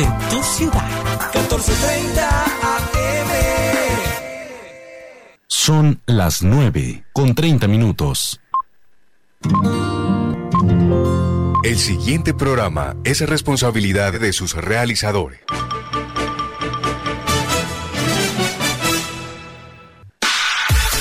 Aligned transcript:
de 0.00 0.06
tu 0.30 0.42
ciudad. 0.42 0.88
1430 1.34 2.44
AM. 2.72 3.30
Son 5.46 6.00
las 6.06 6.42
9 6.42 7.04
con 7.12 7.34
30 7.34 7.68
minutos. 7.68 8.40
El 11.64 11.78
siguiente 11.78 12.32
programa 12.32 12.96
es 13.04 13.20
responsabilidad 13.28 14.18
de 14.18 14.32
sus 14.32 14.54
realizadores. 14.54 15.40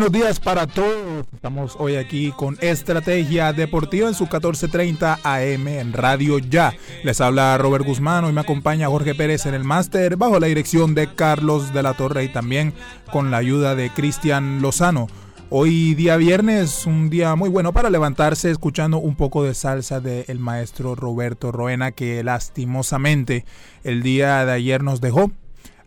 Buenos 0.00 0.18
días 0.18 0.40
para 0.40 0.66
todos. 0.66 1.26
Estamos 1.34 1.76
hoy 1.78 1.96
aquí 1.96 2.32
con 2.34 2.56
Estrategia 2.62 3.52
Deportiva 3.52 4.08
en 4.08 4.14
su 4.14 4.28
14:30 4.28 5.18
AM 5.22 5.68
en 5.68 5.92
Radio 5.92 6.38
Ya. 6.38 6.72
Les 7.04 7.20
habla 7.20 7.58
Robert 7.58 7.84
Guzmán, 7.84 8.26
y 8.26 8.32
me 8.32 8.40
acompaña 8.40 8.88
Jorge 8.88 9.14
Pérez 9.14 9.44
en 9.44 9.52
el 9.52 9.62
máster 9.62 10.16
bajo 10.16 10.40
la 10.40 10.46
dirección 10.46 10.94
de 10.94 11.14
Carlos 11.14 11.74
de 11.74 11.82
la 11.82 11.92
Torre 11.92 12.24
y 12.24 12.28
también 12.28 12.72
con 13.12 13.30
la 13.30 13.36
ayuda 13.36 13.74
de 13.74 13.90
Cristian 13.90 14.62
Lozano. 14.62 15.06
Hoy 15.50 15.94
día 15.94 16.16
viernes, 16.16 16.86
un 16.86 17.10
día 17.10 17.36
muy 17.36 17.50
bueno 17.50 17.74
para 17.74 17.90
levantarse 17.90 18.50
escuchando 18.50 18.96
un 18.96 19.16
poco 19.16 19.44
de 19.44 19.52
salsa 19.52 20.00
del 20.00 20.38
maestro 20.38 20.94
Roberto 20.94 21.52
Roena 21.52 21.92
que 21.92 22.24
lastimosamente 22.24 23.44
el 23.84 24.02
día 24.02 24.46
de 24.46 24.52
ayer 24.52 24.82
nos 24.82 25.02
dejó 25.02 25.30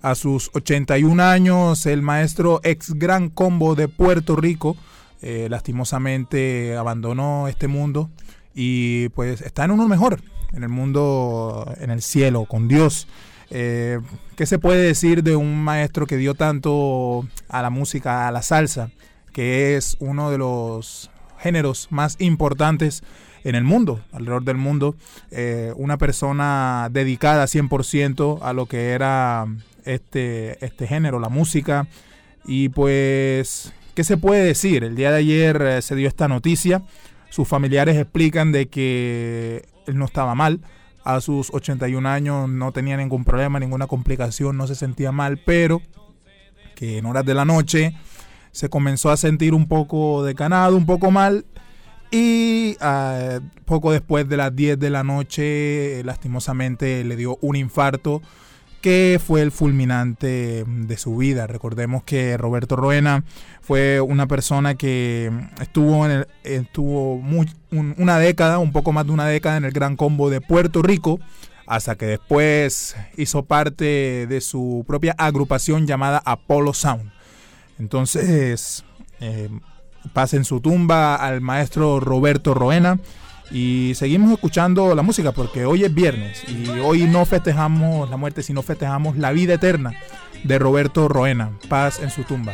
a 0.04 0.16
sus 0.16 0.52
81 0.54 1.24
años, 1.24 1.86
el 1.86 2.02
maestro 2.02 2.60
ex 2.64 2.94
gran 2.94 3.30
combo 3.30 3.74
de 3.74 3.88
Puerto 3.88 4.36
Rico, 4.36 4.76
eh, 5.22 5.48
lastimosamente 5.50 6.76
abandonó 6.76 7.48
este 7.48 7.70
mundo 7.70 8.12
y 8.54 9.08
pues 9.10 9.40
está 9.40 9.64
en 9.64 9.72
uno 9.72 9.88
mejor, 9.88 10.22
en 10.52 10.64
el 10.64 10.70
mundo, 10.70 11.74
en 11.80 11.90
el 11.90 12.02
cielo, 12.02 12.46
con 12.46 12.68
Dios. 12.68 13.08
Eh, 13.50 14.02
¿Qué 14.36 14.46
se 14.46 14.60
puede 14.60 14.84
decir 14.84 15.24
de 15.24 15.38
un 15.38 15.64
maestro 15.64 16.06
que 16.06 16.18
dio 16.18 16.36
tanto 16.36 17.26
a 17.48 17.62
la 17.62 17.70
música, 17.70 18.28
a 18.28 18.32
la 18.34 18.42
salsa, 18.42 18.92
que 19.32 19.78
es 19.78 19.96
uno 20.02 20.32
de 20.32 20.38
los 20.38 21.12
géneros 21.40 21.88
más 21.92 22.18
importantes 22.20 23.04
en 23.46 23.56
el 23.56 23.64
mundo, 23.64 24.02
alrededor 24.12 24.44
del 24.44 24.58
mundo? 24.58 24.98
Eh, 25.32 25.72
una 25.78 25.98
persona 25.98 26.90
dedicada 26.92 27.46
100% 27.46 28.40
a 28.42 28.52
lo 28.52 28.66
que 28.66 28.90
era 28.90 29.48
este, 29.86 30.64
este 30.64 30.88
género, 30.88 31.20
la 31.20 31.30
música. 31.30 31.88
Y 32.46 32.70
pues, 32.70 33.74
¿qué 33.94 34.04
se 34.04 34.18
puede 34.18 34.44
decir? 34.44 34.84
El 34.84 34.96
día 34.96 35.12
de 35.12 35.18
ayer 35.18 35.62
eh, 35.62 35.82
se 35.82 35.96
dio 35.96 36.08
esta 36.08 36.28
noticia. 36.28 36.84
Sus 37.30 37.48
familiares 37.48 37.98
explican 37.98 38.52
de 38.52 38.68
que 38.68 39.66
él 39.88 39.98
no 39.98 40.06
estaba 40.06 40.36
mal. 40.36 40.62
A 41.04 41.20
sus 41.20 41.54
81 41.54 42.08
años 42.08 42.48
no 42.48 42.72
tenía 42.72 42.96
ningún 42.96 43.26
problema, 43.26 43.60
ninguna 43.60 43.88
complicación, 43.88 44.56
no 44.56 44.68
se 44.68 44.76
sentía 44.76 45.12
mal, 45.12 45.38
pero 45.46 45.82
que 46.76 46.98
en 46.98 47.06
horas 47.06 47.26
de 47.26 47.34
la 47.34 47.44
noche 47.44 47.94
se 48.52 48.70
comenzó 48.70 49.10
a 49.10 49.18
sentir 49.18 49.54
un 49.54 49.68
poco 49.68 50.24
decanado, 50.24 50.78
un 50.78 50.86
poco 50.86 51.12
mal. 51.12 51.46
Y 52.12 52.78
ah, 52.80 53.40
poco 53.66 53.92
después 53.92 54.30
de 54.30 54.38
las 54.38 54.56
10 54.56 54.80
de 54.80 54.90
la 54.92 55.04
noche, 55.04 56.04
lastimosamente 56.06 57.04
le 57.04 57.16
dio 57.16 57.38
un 57.42 57.56
infarto 57.56 58.22
que 58.84 59.18
fue 59.26 59.42
el 59.42 59.54
fulminante 59.54 60.66
de 60.68 60.98
su 60.98 61.16
vida. 61.16 61.48
Recordemos 61.48 62.04
que 62.04 62.36
Roberto 62.36 62.76
Roena 62.76 63.24
fue 63.62 64.02
una 64.02 64.28
persona 64.28 64.76
que 64.76 65.32
estuvo, 65.62 66.06
en 66.06 66.28
estuvo 66.44 67.14
una 67.72 68.20
década, 68.20 68.60
un 68.60 68.74
poco 68.74 68.92
más 68.92 69.06
de 69.06 69.14
una 69.14 69.26
década 69.26 69.56
en 69.56 69.64
el 69.64 69.72
Gran 69.72 69.96
Combo 69.96 70.30
de 70.30 70.42
Puerto 70.42 70.82
Rico, 70.82 71.22
hasta 71.66 71.96
que 71.96 72.08
después 72.08 72.98
hizo 73.16 73.46
parte 73.46 74.28
de 74.28 74.42
su 74.42 74.84
propia 74.86 75.16
agrupación 75.18 75.88
llamada 75.88 76.22
Apollo 76.26 76.74
Sound. 76.74 77.10
Entonces, 77.80 78.84
eh, 79.22 79.48
pasa 80.12 80.36
en 80.36 80.44
su 80.44 80.60
tumba 80.60 81.16
al 81.16 81.40
maestro 81.40 82.02
Roberto 82.02 82.54
Roena 82.54 83.00
y 83.54 83.94
seguimos 83.94 84.32
escuchando 84.32 84.96
la 84.96 85.04
música 85.04 85.32
porque 85.32 85.66
hoy 85.66 85.84
es 85.84 85.94
viernes 85.94 86.44
y 86.48 86.68
hoy 86.80 87.04
no 87.04 87.24
festejamos 87.24 88.10
la 88.10 88.18
muerte, 88.18 88.42
sino 88.42 88.64
festejamos 88.64 89.16
la 89.16 89.32
vida 89.32 89.54
eterna 89.54 89.94
de 90.44 90.58
Roberto 90.58 91.08
Roena. 91.08 91.52
Paz 91.70 92.00
en 92.02 92.10
su 92.10 92.24
tumba. 92.24 92.54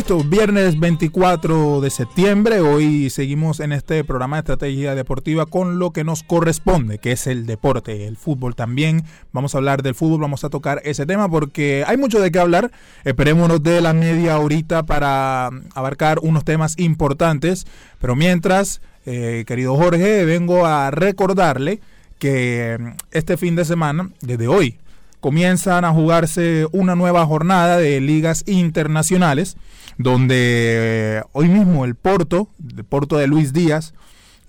Listo, 0.00 0.24
viernes 0.24 0.80
24 0.80 1.82
de 1.82 1.90
septiembre. 1.90 2.60
Hoy 2.60 3.10
seguimos 3.10 3.60
en 3.60 3.70
este 3.72 4.02
programa 4.02 4.36
de 4.36 4.40
estrategia 4.40 4.94
deportiva 4.94 5.44
con 5.44 5.78
lo 5.78 5.90
que 5.90 6.04
nos 6.04 6.22
corresponde, 6.22 6.96
que 6.96 7.12
es 7.12 7.26
el 7.26 7.44
deporte, 7.44 8.06
el 8.06 8.16
fútbol 8.16 8.54
también. 8.54 9.04
Vamos 9.32 9.54
a 9.54 9.58
hablar 9.58 9.82
del 9.82 9.94
fútbol, 9.94 10.22
vamos 10.22 10.42
a 10.42 10.48
tocar 10.48 10.80
ese 10.86 11.04
tema 11.04 11.28
porque 11.28 11.84
hay 11.86 11.98
mucho 11.98 12.18
de 12.18 12.32
qué 12.32 12.38
hablar. 12.38 12.70
Esperémonos 13.04 13.62
de 13.62 13.82
la 13.82 13.92
media 13.92 14.38
horita 14.38 14.84
para 14.84 15.50
abarcar 15.74 16.20
unos 16.22 16.46
temas 16.46 16.78
importantes. 16.78 17.66
Pero 17.98 18.16
mientras, 18.16 18.80
eh, 19.04 19.44
querido 19.46 19.76
Jorge, 19.76 20.24
vengo 20.24 20.64
a 20.64 20.90
recordarle 20.90 21.82
que 22.18 22.78
este 23.10 23.36
fin 23.36 23.54
de 23.54 23.66
semana, 23.66 24.08
desde 24.22 24.48
hoy, 24.48 24.78
comienzan 25.20 25.84
a 25.84 25.92
jugarse 25.92 26.66
una 26.72 26.96
nueva 26.96 27.26
jornada 27.26 27.76
de 27.76 28.00
ligas 28.00 28.44
internacionales 28.46 29.58
donde 30.02 31.18
eh, 31.18 31.22
hoy 31.32 31.48
mismo 31.48 31.84
el 31.84 31.94
Porto, 31.94 32.48
el 32.76 32.84
Porto 32.84 33.18
de 33.18 33.26
Luis 33.26 33.52
Díaz, 33.52 33.92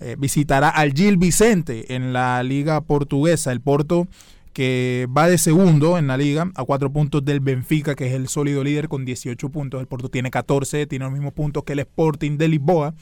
eh, 0.00 0.16
visitará 0.18 0.70
al 0.70 0.94
Gil 0.94 1.18
Vicente 1.18 1.94
en 1.94 2.14
la 2.14 2.42
liga 2.42 2.80
portuguesa. 2.80 3.52
El 3.52 3.60
Porto 3.60 4.08
que 4.54 5.06
va 5.16 5.28
de 5.28 5.36
segundo 5.36 5.98
en 5.98 6.06
la 6.06 6.16
liga 6.16 6.50
a 6.54 6.64
cuatro 6.64 6.90
puntos 6.90 7.24
del 7.24 7.40
Benfica, 7.40 7.94
que 7.94 8.06
es 8.06 8.14
el 8.14 8.28
sólido 8.28 8.64
líder 8.64 8.88
con 8.88 9.04
18 9.04 9.50
puntos. 9.50 9.80
El 9.80 9.86
Porto 9.86 10.08
tiene 10.08 10.30
14, 10.30 10.86
tiene 10.86 11.04
los 11.04 11.12
mismos 11.12 11.34
puntos 11.34 11.64
que 11.64 11.74
el 11.74 11.80
Sporting 11.80 12.38
de 12.38 12.48
Lisboa. 12.48 12.94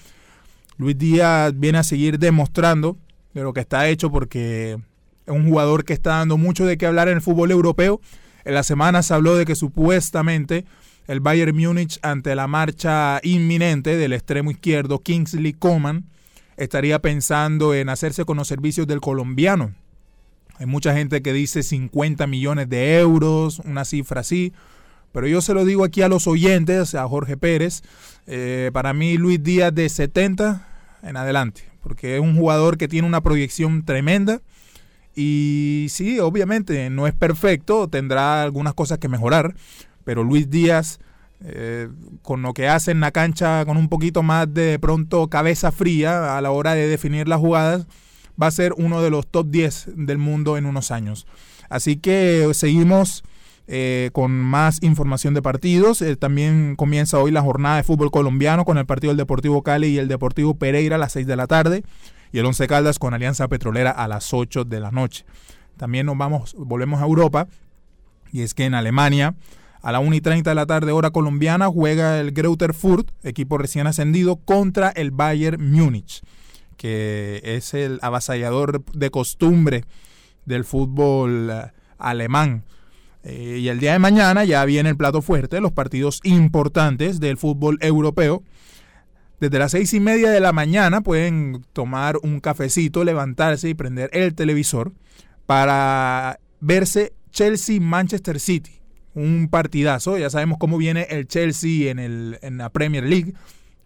Luis 0.76 0.98
Díaz 0.98 1.52
viene 1.56 1.78
a 1.78 1.82
seguir 1.84 2.18
demostrando 2.18 2.96
de 3.32 3.42
lo 3.42 3.52
que 3.52 3.60
está 3.60 3.88
hecho 3.88 4.10
porque 4.10 4.72
es 5.26 5.32
un 5.32 5.48
jugador 5.48 5.84
que 5.84 5.92
está 5.92 6.16
dando 6.16 6.36
mucho 6.36 6.66
de 6.66 6.76
qué 6.76 6.86
hablar 6.86 7.06
en 7.08 7.14
el 7.14 7.22
fútbol 7.22 7.52
europeo. 7.52 8.00
En 8.44 8.54
la 8.54 8.64
semana 8.64 9.04
se 9.04 9.14
habló 9.14 9.36
de 9.36 9.44
que 9.44 9.54
supuestamente 9.54 10.64
el 11.10 11.18
Bayern 11.18 11.56
Múnich 11.56 11.98
ante 12.02 12.36
la 12.36 12.46
marcha 12.46 13.18
inminente 13.24 13.96
del 13.96 14.12
extremo 14.12 14.52
izquierdo 14.52 15.00
Kingsley 15.00 15.52
Coman 15.52 16.04
estaría 16.56 17.00
pensando 17.00 17.74
en 17.74 17.88
hacerse 17.88 18.24
con 18.24 18.36
los 18.36 18.46
servicios 18.46 18.86
del 18.86 19.00
colombiano. 19.00 19.74
Hay 20.58 20.66
mucha 20.66 20.94
gente 20.94 21.20
que 21.20 21.32
dice 21.32 21.64
50 21.64 22.28
millones 22.28 22.68
de 22.68 23.00
euros, 23.00 23.58
una 23.58 23.84
cifra 23.84 24.20
así. 24.20 24.52
Pero 25.10 25.26
yo 25.26 25.40
se 25.40 25.52
lo 25.52 25.64
digo 25.64 25.82
aquí 25.82 26.02
a 26.02 26.08
los 26.08 26.28
oyentes, 26.28 26.94
a 26.94 27.08
Jorge 27.08 27.36
Pérez. 27.36 27.82
Eh, 28.28 28.70
para 28.72 28.92
mí 28.92 29.16
Luis 29.18 29.42
Díaz 29.42 29.74
de 29.74 29.88
70 29.88 30.64
en 31.02 31.16
adelante, 31.16 31.62
porque 31.82 32.14
es 32.14 32.20
un 32.20 32.36
jugador 32.36 32.78
que 32.78 32.86
tiene 32.86 33.08
una 33.08 33.20
proyección 33.20 33.84
tremenda. 33.84 34.42
Y 35.16 35.88
sí, 35.90 36.20
obviamente 36.20 36.88
no 36.88 37.08
es 37.08 37.14
perfecto, 37.14 37.88
tendrá 37.88 38.44
algunas 38.44 38.74
cosas 38.74 38.98
que 38.98 39.08
mejorar, 39.08 39.56
pero 40.10 40.24
Luis 40.24 40.50
Díaz, 40.50 40.98
eh, 41.44 41.88
con 42.22 42.42
lo 42.42 42.52
que 42.52 42.66
hace 42.66 42.90
en 42.90 42.98
la 42.98 43.12
cancha, 43.12 43.64
con 43.64 43.76
un 43.76 43.88
poquito 43.88 44.24
más 44.24 44.52
de 44.52 44.76
pronto 44.80 45.28
cabeza 45.28 45.70
fría 45.70 46.36
a 46.36 46.40
la 46.40 46.50
hora 46.50 46.74
de 46.74 46.88
definir 46.88 47.28
las 47.28 47.38
jugadas, 47.38 47.86
va 48.42 48.48
a 48.48 48.50
ser 48.50 48.74
uno 48.76 49.02
de 49.02 49.10
los 49.10 49.28
top 49.28 49.46
10 49.50 49.90
del 49.94 50.18
mundo 50.18 50.56
en 50.56 50.66
unos 50.66 50.90
años. 50.90 51.28
Así 51.68 51.94
que 51.94 52.50
seguimos 52.54 53.22
eh, 53.68 54.10
con 54.12 54.32
más 54.32 54.82
información 54.82 55.32
de 55.32 55.42
partidos. 55.42 56.02
Eh, 56.02 56.16
también 56.16 56.74
comienza 56.74 57.20
hoy 57.20 57.30
la 57.30 57.42
jornada 57.42 57.76
de 57.76 57.84
fútbol 57.84 58.10
colombiano 58.10 58.64
con 58.64 58.78
el 58.78 58.86
partido 58.86 59.12
del 59.12 59.18
Deportivo 59.18 59.62
Cali 59.62 59.90
y 59.90 59.98
el 59.98 60.08
Deportivo 60.08 60.56
Pereira 60.56 60.96
a 60.96 60.98
las 60.98 61.12
6 61.12 61.24
de 61.28 61.36
la 61.36 61.46
tarde 61.46 61.84
y 62.32 62.40
el 62.40 62.46
Once 62.46 62.66
Caldas 62.66 62.98
con 62.98 63.14
Alianza 63.14 63.46
Petrolera 63.46 63.92
a 63.92 64.08
las 64.08 64.34
8 64.34 64.64
de 64.64 64.80
la 64.80 64.90
noche. 64.90 65.24
También 65.76 66.06
nos 66.06 66.18
vamos, 66.18 66.56
volvemos 66.58 67.00
a 67.00 67.04
Europa 67.04 67.46
y 68.32 68.42
es 68.42 68.54
que 68.54 68.64
en 68.64 68.74
Alemania 68.74 69.36
a 69.82 69.92
la 69.92 70.00
1 70.00 70.16
y 70.16 70.20
30 70.20 70.50
de 70.50 70.54
la 70.54 70.66
tarde 70.66 70.92
hora 70.92 71.10
colombiana 71.10 71.68
juega 71.68 72.20
el 72.20 72.32
Greuther 72.32 72.74
Fürth, 72.74 73.10
equipo 73.22 73.58
recién 73.58 73.86
ascendido, 73.86 74.36
contra 74.36 74.90
el 74.90 75.10
Bayern 75.10 75.72
Múnich, 75.72 76.22
que 76.76 77.40
es 77.44 77.74
el 77.74 77.98
avasallador 78.02 78.84
de 78.92 79.10
costumbre 79.10 79.84
del 80.44 80.64
fútbol 80.64 81.50
eh, 81.50 81.72
alemán. 81.98 82.64
Eh, 83.22 83.58
y 83.60 83.68
el 83.68 83.80
día 83.80 83.92
de 83.92 83.98
mañana 83.98 84.44
ya 84.44 84.64
viene 84.64 84.90
el 84.90 84.96
plato 84.96 85.22
fuerte, 85.22 85.60
los 85.60 85.72
partidos 85.72 86.20
importantes 86.24 87.20
del 87.20 87.36
fútbol 87.36 87.78
europeo. 87.80 88.42
Desde 89.40 89.58
las 89.58 89.72
seis 89.72 89.94
y 89.94 90.00
media 90.00 90.30
de 90.30 90.40
la 90.40 90.52
mañana 90.52 91.00
pueden 91.00 91.64
tomar 91.72 92.18
un 92.22 92.40
cafecito, 92.40 93.04
levantarse 93.04 93.70
y 93.70 93.74
prender 93.74 94.10
el 94.12 94.34
televisor 94.34 94.92
para 95.46 96.38
verse 96.60 97.14
Chelsea-Manchester 97.30 98.38
City. 98.38 98.79
Un 99.14 99.48
partidazo, 99.50 100.18
ya 100.18 100.30
sabemos 100.30 100.58
cómo 100.58 100.78
viene 100.78 101.06
el 101.10 101.26
Chelsea 101.26 101.90
en, 101.90 101.98
el, 101.98 102.38
en 102.42 102.58
la 102.58 102.70
Premier 102.70 103.04
League, 103.04 103.34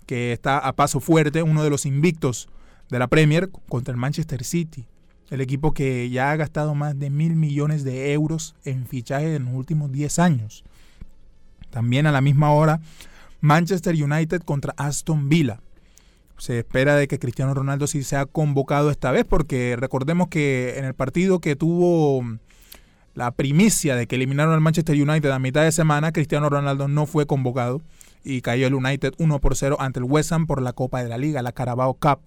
que 0.07 0.33
está 0.33 0.59
a 0.59 0.75
paso 0.75 1.01
fuerte, 1.01 1.43
uno 1.43 1.65
de 1.65 1.71
los 1.71 1.87
invictos 1.87 2.49
de 2.91 2.99
la 2.99 3.09
Premier 3.09 3.49
contra 3.69 3.93
el 3.93 3.99
Manchester 3.99 4.45
City 4.45 4.87
el 5.31 5.41
equipo 5.41 5.73
que 5.73 6.09
ya 6.11 6.31
ha 6.31 6.37
gastado 6.37 6.75
más 6.75 6.99
de 6.99 7.11
mil 7.11 7.37
millones 7.37 7.85
de 7.85 8.13
euros 8.13 8.55
en 8.65 8.87
fichajes 8.87 9.37
en 9.37 9.47
los 9.47 9.55
últimos 9.55 9.91
10 9.91 10.19
años. 10.19 10.65
También 11.71 12.07
a 12.07 12.13
la 12.13 12.21
misma 12.21 12.53
hora, 12.53 12.81
Manchester 13.41 13.95
United 13.95 14.43
contra 14.43 14.75
Aston 14.77 15.29
Villa. 15.29 15.61
Se 16.39 16.59
espera 16.59 16.97
de 16.97 17.09
que 17.09 17.19
Cristiano 17.19 17.55
Ronaldo 17.55 17.87
sí 17.87 18.03
sea 18.03 18.27
convocado 18.27 18.91
esta 18.91 19.13
vez, 19.13 19.25
porque 19.25 19.77
recordemos 19.79 20.29
que 20.29 20.75
en 20.79 20.85
el 20.85 20.95
partido 20.95 21.41
que 21.41 21.57
tuvo 21.57 22.25
la 23.15 23.31
primicia 23.31 23.97
de 23.97 24.07
que 24.07 24.17
eliminaron 24.17 24.55
al 24.55 24.61
Manchester 24.61 25.01
United 25.01 25.31
a 25.31 25.39
mitad 25.39 25.63
de 25.63 25.73
semana, 25.73 26.13
Cristiano 26.13 26.49
Ronaldo 26.49 26.89
no 26.89 27.07
fue 27.07 27.27
convocado 27.27 27.81
y 28.25 28.41
cayó 28.41 28.67
el 28.67 28.75
United 28.75 29.15
1 29.19 29.41
por 29.41 29.57
0 29.57 29.77
ante 29.81 30.01
el 30.01 30.05
West 30.05 30.33
Ham 30.33 30.47
por 30.47 30.61
la 30.63 30.73
Copa 30.73 31.03
de 31.03 31.09
la 31.09 31.19
Liga, 31.19 31.43
la 31.43 31.53
Carabao 31.53 31.95
Cup. 31.95 32.21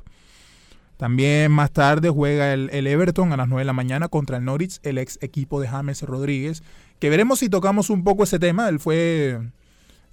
También 0.98 1.52
más 1.52 1.72
tarde 1.72 2.10
juega 2.10 2.54
el, 2.54 2.88
Everton 2.88 3.32
a 3.32 3.38
las 3.38 3.48
9 3.48 3.62
de 3.62 3.66
la 3.66 3.74
mañana 3.74 4.08
contra 4.08 4.38
el 4.38 4.46
Norwich, 4.46 4.80
el 4.82 4.98
ex 4.98 5.20
equipo 5.22 5.62
de 5.62 5.68
James 5.68 6.02
Rodríguez, 6.02 6.64
que 7.00 7.10
veremos 7.10 7.40
si 7.40 7.50
tocamos 7.50 7.92
un 7.92 8.04
poco 8.04 8.24
ese 8.24 8.40
tema. 8.40 8.68
Él 8.68 8.80
fue 8.80 9.40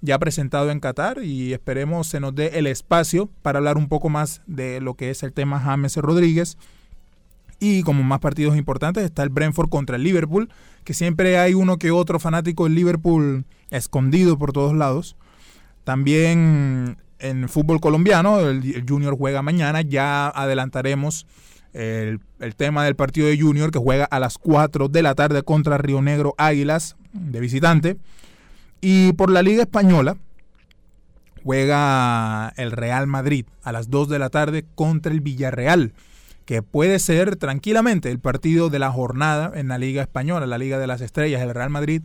ya 0.01 0.19
presentado 0.19 0.69
en 0.69 0.79
Qatar 0.79 1.23
y 1.23 1.53
esperemos 1.53 2.07
se 2.07 2.19
nos 2.19 2.35
dé 2.35 2.59
el 2.59 2.67
espacio 2.67 3.29
para 3.41 3.57
hablar 3.57 3.77
un 3.77 3.87
poco 3.87 4.09
más 4.09 4.41
de 4.45 4.79
lo 4.79 4.93
que 4.93 5.09
es 5.09 5.23
el 5.23 5.33
tema 5.33 5.59
James 5.59 5.97
Rodríguez. 5.97 6.57
Y 7.67 7.81
como 7.81 8.03
más 8.03 8.19
partidos 8.19 8.57
importantes 8.57 9.03
está 9.03 9.23
el 9.23 9.29
Brentford 9.29 9.69
contra 9.69 9.95
el 9.95 10.03
Liverpool, 10.03 10.49
que 10.83 10.93
siempre 10.93 11.39
hay 11.39 11.55
uno 11.55 11.79
que 11.79 11.89
otro 11.89 12.19
fanático 12.19 12.65
del 12.65 12.75
Liverpool 12.75 13.43
escondido 13.71 14.37
por 14.37 14.53
todos 14.53 14.75
lados. 14.75 15.15
También 15.83 16.97
en 17.17 17.49
fútbol 17.49 17.79
colombiano, 17.81 18.39
el, 18.39 18.85
Junior 18.87 19.17
juega 19.17 19.41
mañana, 19.41 19.81
ya 19.81 20.27
adelantaremos 20.27 21.25
el, 21.73 22.19
tema 22.55 22.85
del 22.85 22.95
partido 22.95 23.25
de 23.25 23.41
Junior 23.41 23.71
que 23.71 23.79
juega 23.79 24.05
a 24.05 24.19
las 24.19 24.37
4 24.37 24.87
de 24.87 25.01
la 25.01 25.15
tarde 25.15 25.41
contra 25.41 25.79
Río 25.79 26.03
Negro 26.03 26.35
Águilas 26.37 26.95
de 27.13 27.39
visitante. 27.39 27.97
Y 28.79 29.13
por 29.13 29.31
la 29.31 29.41
Liga 29.41 29.63
Española 29.63 30.17
juega 31.43 32.53
el 32.57 32.71
Real 32.71 33.07
Madrid 33.07 33.47
a 33.63 33.71
las 33.71 33.89
2 33.89 34.07
de 34.07 34.19
la 34.19 34.29
tarde 34.29 34.65
contra 34.75 35.11
el 35.11 35.21
Villarreal, 35.21 35.93
que 36.45 36.61
puede 36.61 36.99
ser 36.99 37.35
tranquilamente 37.35 38.11
el 38.11 38.19
partido 38.19 38.69
de 38.69 38.79
la 38.79 38.91
jornada 38.91 39.51
en 39.55 39.67
la 39.67 39.77
Liga 39.77 40.01
Española, 40.01 40.45
la 40.45 40.57
Liga 40.57 40.77
de 40.77 40.87
las 40.87 41.01
Estrellas, 41.01 41.41
el 41.41 41.53
Real 41.53 41.71
Madrid, 41.71 42.03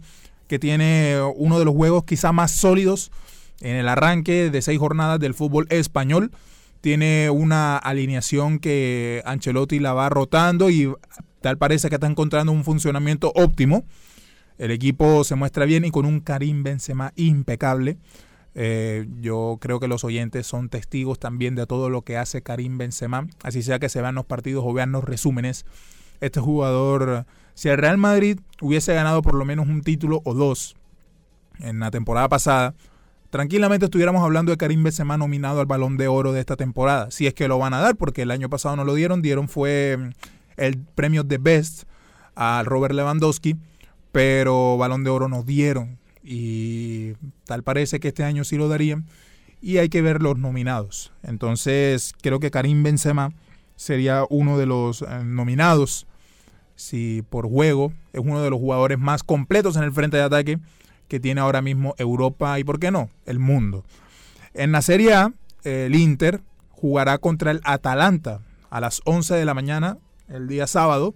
que 0.49 0.59
tiene 0.59 1.19
uno 1.37 1.59
de 1.59 1.65
los 1.65 1.75
juegos 1.75 2.05
quizá 2.05 2.33
más 2.33 2.51
sólidos 2.51 3.13
en 3.61 3.77
el 3.77 3.89
arranque 3.89 4.51
de 4.51 4.63
seis 4.63 4.79
jornadas 4.79 5.21
del 5.21 5.35
fútbol 5.35 5.67
español. 5.71 6.33
Tiene 6.81 7.29
una 7.29 7.77
alineación 7.77 8.59
que 8.59 9.23
Ancelotti 9.27 9.79
la 9.79 9.93
va 9.93 10.09
rotando 10.09 10.71
y 10.71 10.93
tal 11.43 11.59
parece 11.59 11.91
que 11.91 11.97
está 11.97 12.07
encontrando 12.07 12.53
un 12.53 12.65
funcionamiento 12.65 13.33
óptimo. 13.35 13.85
El 14.57 14.71
equipo 14.71 15.23
se 15.25 15.35
muestra 15.35 15.67
bien 15.67 15.85
y 15.85 15.91
con 15.91 16.07
un 16.07 16.21
Karim 16.21 16.63
Benzema 16.63 17.13
impecable. 17.17 17.99
Eh, 18.55 19.07
yo 19.21 19.59
creo 19.61 19.79
que 19.79 19.89
los 19.89 20.05
oyentes 20.05 20.47
son 20.47 20.69
testigos 20.69 21.19
también 21.19 21.55
de 21.55 21.67
todo 21.67 21.89
lo 21.89 22.03
que 22.03 22.17
hace 22.17 22.43
Karim 22.43 22.79
Benzema. 22.79 23.27
Así 23.43 23.63
sea 23.63 23.79
que 23.79 23.89
se 23.89 24.03
vean 24.03 24.15
los 24.15 24.25
partidos 24.25 24.65
o 24.67 24.73
vean 24.73 24.93
los 24.93 25.05
resúmenes. 25.05 25.65
Este 26.21 26.41
jugador, 26.41 27.27
si 27.55 27.69
el 27.69 27.79
Real 27.79 27.99
Madrid 27.99 28.41
hubiese 28.61 28.95
ganado 28.95 29.23
por 29.23 29.35
lo 29.35 29.45
menos 29.45 29.69
un 29.69 29.83
título 29.83 30.21
o 30.25 30.35
dos 30.35 30.77
en 31.61 31.81
la 31.81 31.91
temporada 31.91 32.29
pasada, 32.29 32.75
tranquilamente 33.31 33.87
estuviéramos 33.87 34.23
hablando 34.23 34.51
de 34.51 34.59
Karim 34.59 34.83
Benzema 34.83 35.17
nominado 35.17 35.61
al 35.61 35.67
Balón 35.67 35.97
de 35.97 36.09
Oro 36.09 36.33
de 36.33 36.41
esta 36.41 36.57
temporada, 36.57 37.11
si 37.11 37.27
es 37.27 37.35
que 37.35 37.49
lo 37.49 37.59
van 37.59 37.75
a 37.75 37.81
dar, 37.81 37.97
porque 37.97 38.23
el 38.23 38.31
año 38.31 38.51
pasado 38.51 38.77
no 38.77 38.85
lo 38.85 38.95
dieron, 38.95 39.23
dieron 39.23 39.49
fue 39.49 39.97
mm, 39.99 40.11
el 40.57 40.79
premio 40.79 41.23
de 41.23 41.39
Best 41.39 41.85
a 42.35 42.63
Robert 42.65 42.95
Lewandowski, 42.95 43.57
pero 44.13 44.77
Balón 44.77 45.05
de 45.05 45.11
Oro 45.11 45.29
no 45.29 45.43
dieron 45.43 46.00
y 46.23 47.15
tal 47.45 47.63
parece 47.63 48.01
que 48.01 48.09
este 48.09 48.25
año 48.25 48.45
sí 48.45 48.57
lo 48.57 48.69
darían 48.69 49.07
y 49.61 49.79
hay 49.79 49.89
que 49.89 50.03
ver 50.03 50.23
los 50.23 50.39
nominados. 50.39 51.13
Entonces, 51.23 52.15
creo 52.23 52.41
que 52.41 52.51
Karim 52.51 52.83
Benzema 52.83 53.33
sería 53.77 54.25
uno 54.29 54.59
de 54.59 54.67
los 54.67 55.03
eh, 55.03 55.25
nominados 55.25 56.07
si 56.77 57.23
por 57.29 57.47
juego 57.47 57.93
es 58.13 58.21
uno 58.21 58.43
de 58.43 58.49
los 58.49 58.59
jugadores 58.59 58.99
más 58.99 59.23
completos 59.23 59.77
en 59.77 59.83
el 59.83 59.93
frente 59.93 60.17
de 60.17 60.23
ataque 60.23 60.59
que 61.09 61.21
tiene 61.21 61.41
ahora 61.41 61.61
mismo 61.61 61.95
Europa 61.99 62.59
y, 62.59 62.65
¿por 62.65 62.79
qué 62.79 62.91
no?, 62.91 63.11
el 63.27 63.39
mundo. 63.39 63.85
En 64.55 64.73
la 64.73 64.81
Serie 64.81 65.13
A, 65.13 65.33
el 65.65 65.95
Inter 65.95 66.41
jugará 66.71 67.19
contra 67.19 67.51
el 67.51 67.61
Atalanta 67.65 68.41
a 68.71 68.81
las 68.81 69.03
11 69.05 69.35
de 69.35 69.45
la 69.45 69.53
mañana 69.53 69.99
el 70.29 70.49
día 70.49 70.67
sábado. 70.67 71.15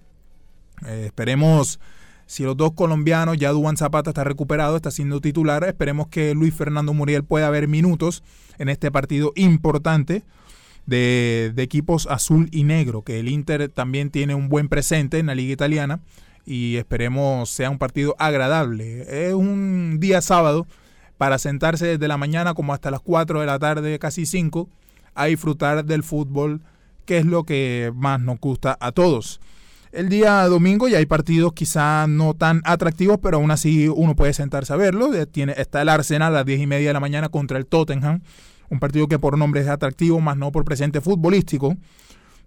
Eh, 0.86 1.04
esperemos, 1.06 1.80
si 2.26 2.42
los 2.42 2.56
dos 2.56 2.72
colombianos, 2.72 3.36
ya 3.36 3.50
Duan 3.50 3.76
Zapata 3.76 4.10
está 4.10 4.24
recuperado, 4.24 4.76
está 4.76 4.90
siendo 4.90 5.20
titular, 5.20 5.64
esperemos 5.64 6.08
que 6.08 6.34
Luis 6.34 6.54
Fernando 6.54 6.94
Muriel 6.94 7.24
pueda 7.24 7.50
ver 7.50 7.68
minutos 7.68 8.22
en 8.58 8.68
este 8.68 8.90
partido 8.90 9.32
importante 9.36 10.22
de, 10.86 11.52
equipos 11.56 12.06
azul 12.10 12.48
y 12.52 12.64
negro, 12.64 13.02
que 13.02 13.20
el 13.20 13.28
Inter 13.28 13.68
también 13.68 14.10
tiene 14.10 14.34
un 14.34 14.48
buen 14.48 14.68
presente 14.68 15.18
en 15.18 15.26
la 15.26 15.34
liga 15.34 15.52
italiana 15.52 16.00
y 16.46 16.76
esperemos 16.76 17.50
sea 17.50 17.70
un 17.70 17.78
partido 17.78 18.16
agradable. 18.18 19.26
Es 19.26 19.34
un 19.34 19.98
día 20.00 20.20
sábado 20.20 20.66
para 21.16 21.38
sentarse 21.38 21.86
desde 21.86 22.08
la 22.08 22.16
mañana 22.16 22.54
como 22.54 22.74
hasta 22.74 22.90
las 22.90 23.00
4 23.00 23.40
de 23.40 23.46
la 23.46 23.58
tarde, 23.58 23.98
casi 23.98 24.26
5, 24.26 24.68
a 25.14 25.26
disfrutar 25.26 25.84
del 25.84 26.02
fútbol, 26.02 26.60
que 27.06 27.18
es 27.18 27.26
lo 27.26 27.44
que 27.44 27.92
más 27.94 28.20
nos 28.20 28.38
gusta 28.40 28.76
a 28.80 28.92
todos. 28.92 29.40
El 29.94 30.08
día 30.08 30.42
domingo 30.48 30.88
ya 30.88 30.98
hay 30.98 31.06
partidos 31.06 31.52
quizá 31.52 32.08
no 32.08 32.34
tan 32.34 32.62
atractivos, 32.64 33.20
pero 33.22 33.36
aún 33.36 33.52
así 33.52 33.86
uno 33.86 34.16
puede 34.16 34.32
sentarse 34.32 34.72
a 34.72 34.76
verlo. 34.76 35.14
Eh, 35.14 35.24
tiene, 35.24 35.54
está 35.56 35.82
el 35.82 35.88
Arsenal 35.88 36.34
a 36.34 36.38
las 36.38 36.46
10 36.46 36.62
y 36.62 36.66
media 36.66 36.88
de 36.88 36.94
la 36.94 36.98
mañana 36.98 37.28
contra 37.28 37.58
el 37.58 37.66
Tottenham, 37.66 38.20
un 38.70 38.80
partido 38.80 39.06
que 39.06 39.20
por 39.20 39.38
nombre 39.38 39.60
es 39.60 39.68
atractivo, 39.68 40.20
más 40.20 40.36
no 40.36 40.50
por 40.50 40.64
presente 40.64 41.00
futbolístico. 41.00 41.76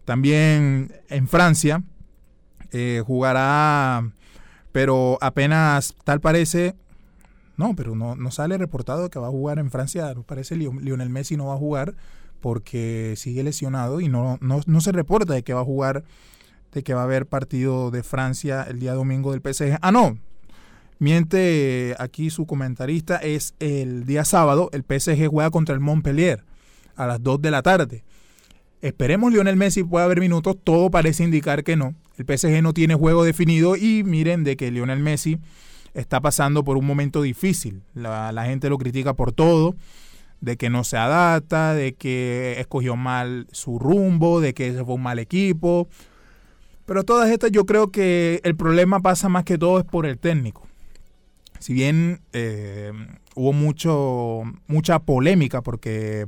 También 0.03 0.91
en 1.07 1.27
Francia, 1.29 1.83
eh, 2.73 3.01
jugará, 3.07 4.11
pero 4.73 5.17
apenas 5.21 5.95
tal 6.03 6.19
parece, 6.19 6.75
No, 7.55 7.75
pero 7.77 7.95
no, 7.95 8.17
no 8.17 8.29
sale 8.29 8.57
reportado 8.57 9.09
que 9.09 9.19
va 9.19 9.27
a 9.27 9.31
jugar 9.31 9.57
en 9.57 9.71
Francia. 9.71 10.13
Parece 10.25 10.57
Lionel 10.57 11.09
Messi 11.09 11.37
no 11.37 11.45
va 11.47 11.53
a 11.53 11.57
jugar 11.57 11.95
porque 12.41 13.13
sigue 13.15 13.41
lesionado 13.41 14.01
y 14.01 14.09
no, 14.09 14.37
no, 14.41 14.59
no 14.65 14.81
se 14.81 14.91
reporta 14.91 15.33
de 15.33 15.43
que 15.43 15.53
va 15.53 15.61
a 15.61 15.65
jugar, 15.65 16.03
que 16.83 16.93
va 16.93 17.01
a 17.01 17.05
haber 17.05 17.25
partido 17.25 17.91
de 17.91 18.03
Francia 18.03 18.65
el 18.69 18.79
día 18.79 18.93
domingo 18.93 19.31
del 19.31 19.41
PSG. 19.41 19.77
Ah, 19.81 19.91
no, 19.91 20.17
Miente 20.99 21.95
aquí 21.99 22.31
su 22.31 22.47
comentarista, 22.47 23.17
es 23.17 23.53
el 23.59 24.05
día 24.05 24.25
sábado, 24.25 24.69
el 24.73 24.81
PSG 24.81 25.27
juega 25.27 25.51
contra 25.51 25.75
el 25.75 25.79
Montpellier 25.79 26.43
a 26.95 27.05
las 27.05 27.21
2 27.21 27.39
de 27.41 27.51
la 27.51 27.61
tarde. 27.61 28.03
Esperemos 28.81 29.31
Lionel 29.31 29.57
Messi 29.57 29.83
pueda 29.83 30.05
haber 30.05 30.19
minutos, 30.19 30.55
todo 30.63 30.89
parece 30.89 31.23
indicar 31.23 31.63
que 31.63 31.75
no. 31.75 31.93
El 32.17 32.25
PSG 32.25 32.63
no 32.63 32.73
tiene 32.73 32.95
juego 32.95 33.23
definido 33.23 33.75
y 33.75 34.03
miren 34.03 34.43
de 34.43 34.57
que 34.57 34.71
Lionel 34.71 34.99
Messi 34.99 35.37
está 35.93 36.19
pasando 36.19 36.63
por 36.63 36.77
un 36.77 36.85
momento 36.85 37.21
difícil. 37.21 37.83
La 37.93 38.45
gente 38.45 38.69
lo 38.69 38.79
critica 38.79 39.13
por 39.13 39.31
todo, 39.31 39.75
de 40.41 40.57
que 40.57 40.71
no 40.71 40.83
se 40.83 40.97
adapta, 40.97 41.75
de 41.75 41.93
que 41.93 42.55
escogió 42.59 42.95
mal 42.95 43.45
su 43.51 43.77
rumbo, 43.77 44.41
de 44.41 44.55
que 44.55 44.69
ese 44.69 44.83
fue 44.83 44.95
un 44.95 45.03
mal 45.03 45.19
equipo. 45.19 45.87
Pero 46.87 47.03
todas 47.03 47.29
estas 47.29 47.51
yo 47.51 47.65
creo 47.65 47.91
que 47.91 48.39
el 48.45 48.55
problema 48.55 49.01
pasa 49.01 49.27
más 49.27 49.43
que 49.43 49.57
todo 49.57 49.77
es 49.77 49.83
por 49.83 50.05
el 50.05 50.17
técnico. 50.17 50.65
Si 51.59 51.73
bien 51.73 52.21
eh, 52.31 52.93
hubo 53.35 53.51
mucho, 53.51 54.43
mucha 54.67 54.99
polémica 54.99 55.61
porque 55.61 56.27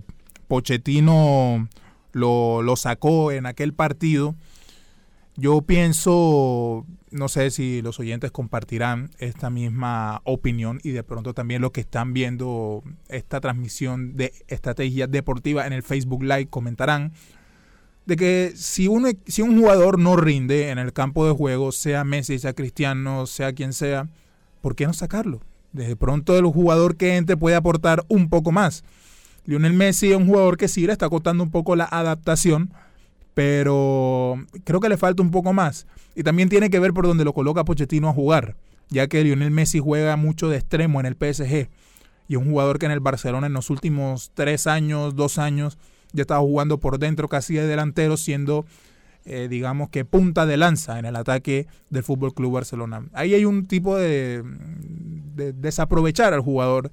Pochettino 0.49 1.69
lo, 2.11 2.61
lo, 2.61 2.75
sacó 2.75 3.31
en 3.31 3.45
aquel 3.45 3.73
partido, 3.73 4.35
yo 5.37 5.61
pienso, 5.61 6.85
no 7.09 7.29
sé 7.29 7.51
si 7.51 7.81
los 7.81 7.97
oyentes 8.01 8.31
compartirán 8.31 9.11
esta 9.17 9.49
misma 9.49 10.21
opinión 10.25 10.81
y 10.83 10.89
de 10.89 11.03
pronto 11.03 11.33
también 11.33 11.61
los 11.61 11.71
que 11.71 11.81
están 11.81 12.11
viendo 12.11 12.83
esta 13.07 13.39
transmisión 13.39 14.17
de 14.17 14.33
estrategia 14.49 15.07
deportiva 15.07 15.65
en 15.65 15.71
el 15.71 15.83
Facebook 15.83 16.23
Live 16.23 16.47
comentarán 16.47 17.13
de 18.09 18.15
que 18.15 18.53
si 18.55 18.87
un, 18.87 19.19
si 19.27 19.43
un 19.43 19.55
jugador 19.59 19.99
no 19.99 20.15
rinde 20.15 20.69
en 20.69 20.79
el 20.79 20.93
campo 20.93 21.27
de 21.27 21.31
juego, 21.31 21.71
sea 21.71 22.03
Messi, 22.03 22.39
sea 22.39 22.53
Cristiano, 22.53 23.27
sea 23.27 23.53
quien 23.53 23.71
sea, 23.71 24.07
¿por 24.61 24.75
qué 24.75 24.87
no 24.87 24.93
sacarlo? 24.93 25.41
De 25.73 25.95
pronto 25.95 26.35
el 26.35 26.45
jugador 26.47 26.95
que 26.95 27.17
entre 27.17 27.37
puede 27.37 27.55
aportar 27.55 28.03
un 28.07 28.27
poco 28.27 28.51
más. 28.51 28.83
Lionel 29.45 29.73
Messi 29.73 30.09
es 30.09 30.17
un 30.17 30.25
jugador 30.25 30.57
que 30.57 30.67
sí 30.67 30.87
le 30.87 30.91
está 30.91 31.07
costando 31.07 31.43
un 31.43 31.51
poco 31.51 31.75
la 31.75 31.85
adaptación, 31.85 32.73
pero 33.35 34.43
creo 34.63 34.79
que 34.79 34.89
le 34.89 34.97
falta 34.97 35.21
un 35.21 35.29
poco 35.29 35.53
más. 35.53 35.85
Y 36.15 36.23
también 36.23 36.49
tiene 36.49 36.71
que 36.71 36.79
ver 36.79 36.93
por 36.93 37.05
donde 37.05 37.25
lo 37.25 37.33
coloca 37.33 37.63
Pochettino 37.63 38.09
a 38.09 38.13
jugar, 38.13 38.55
ya 38.89 39.05
que 39.05 39.23
Lionel 39.23 39.51
Messi 39.51 39.77
juega 39.77 40.15
mucho 40.15 40.49
de 40.49 40.57
extremo 40.57 40.99
en 40.99 41.05
el 41.05 41.13
PSG. 41.13 41.69
Y 42.27 42.37
un 42.37 42.45
jugador 42.49 42.79
que 42.79 42.87
en 42.87 42.91
el 42.91 43.01
Barcelona 43.01 43.45
en 43.45 43.53
los 43.53 43.69
últimos 43.69 44.31
tres 44.33 44.65
años, 44.65 45.15
dos 45.15 45.37
años, 45.37 45.77
ya 46.13 46.21
estaba 46.21 46.39
jugando 46.41 46.79
por 46.79 46.99
dentro 46.99 47.27
casi 47.27 47.55
de 47.55 47.67
delantero, 47.67 48.17
siendo 48.17 48.65
eh, 49.25 49.47
digamos 49.49 49.89
que 49.89 50.05
punta 50.05 50.45
de 50.45 50.57
lanza 50.57 50.97
en 50.97 51.05
el 51.05 51.15
ataque 51.15 51.67
del 51.89 52.03
Fútbol 52.03 52.33
Club 52.33 52.53
Barcelona. 52.53 53.05
Ahí 53.13 53.33
hay 53.33 53.45
un 53.45 53.67
tipo 53.67 53.95
de, 53.97 54.43
desaprovechar 55.55 56.33
al 56.33 56.41
jugador, 56.41 56.91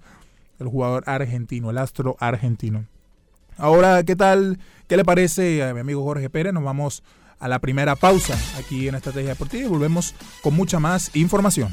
el 0.58 0.66
jugador 0.66 1.04
argentino, 1.06 1.70
el 1.70 1.78
astro 1.78 2.16
argentino. 2.20 2.84
Ahora, 3.56 4.02
¿qué 4.02 4.16
tal? 4.16 4.58
¿Qué 4.86 4.96
le 4.96 5.04
parece 5.04 5.64
a 5.64 5.72
mi 5.72 5.80
amigo 5.80 6.02
Jorge 6.04 6.28
Pérez? 6.28 6.52
Nos 6.52 6.64
vamos 6.64 7.02
a 7.38 7.48
la 7.48 7.58
primera 7.58 7.96
pausa 7.96 8.36
aquí 8.58 8.88
en 8.88 8.96
Estrategia 8.96 9.30
Deportiva 9.30 9.64
y 9.64 9.68
volvemos 9.68 10.14
con 10.42 10.54
mucha 10.54 10.78
más 10.78 11.14
información. 11.16 11.72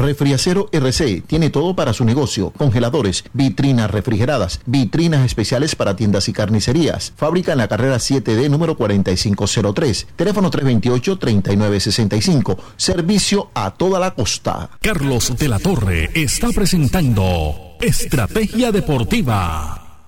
Refriacero 0.00 0.68
RC 0.72 1.22
tiene 1.26 1.50
todo 1.50 1.76
para 1.76 1.92
su 1.92 2.06
negocio, 2.06 2.54
congeladores, 2.56 3.22
vitrinas 3.34 3.90
refrigeradas, 3.90 4.62
vitrinas 4.64 5.26
especiales 5.26 5.76
para 5.76 5.94
tiendas 5.94 6.26
y 6.30 6.32
carnicerías. 6.32 7.12
Fábrica 7.16 7.52
en 7.52 7.58
la 7.58 7.68
carrera 7.68 7.96
7D 7.96 8.48
número 8.48 8.78
4503, 8.78 10.06
teléfono 10.16 10.50
328-3965, 10.50 12.56
servicio 12.78 13.50
a 13.52 13.72
toda 13.72 14.00
la 14.00 14.14
costa. 14.14 14.70
Carlos 14.80 15.36
de 15.36 15.48
la 15.48 15.58
Torre 15.58 16.08
está 16.14 16.48
presentando 16.48 17.76
Estrategia 17.82 18.72
Deportiva. 18.72 20.06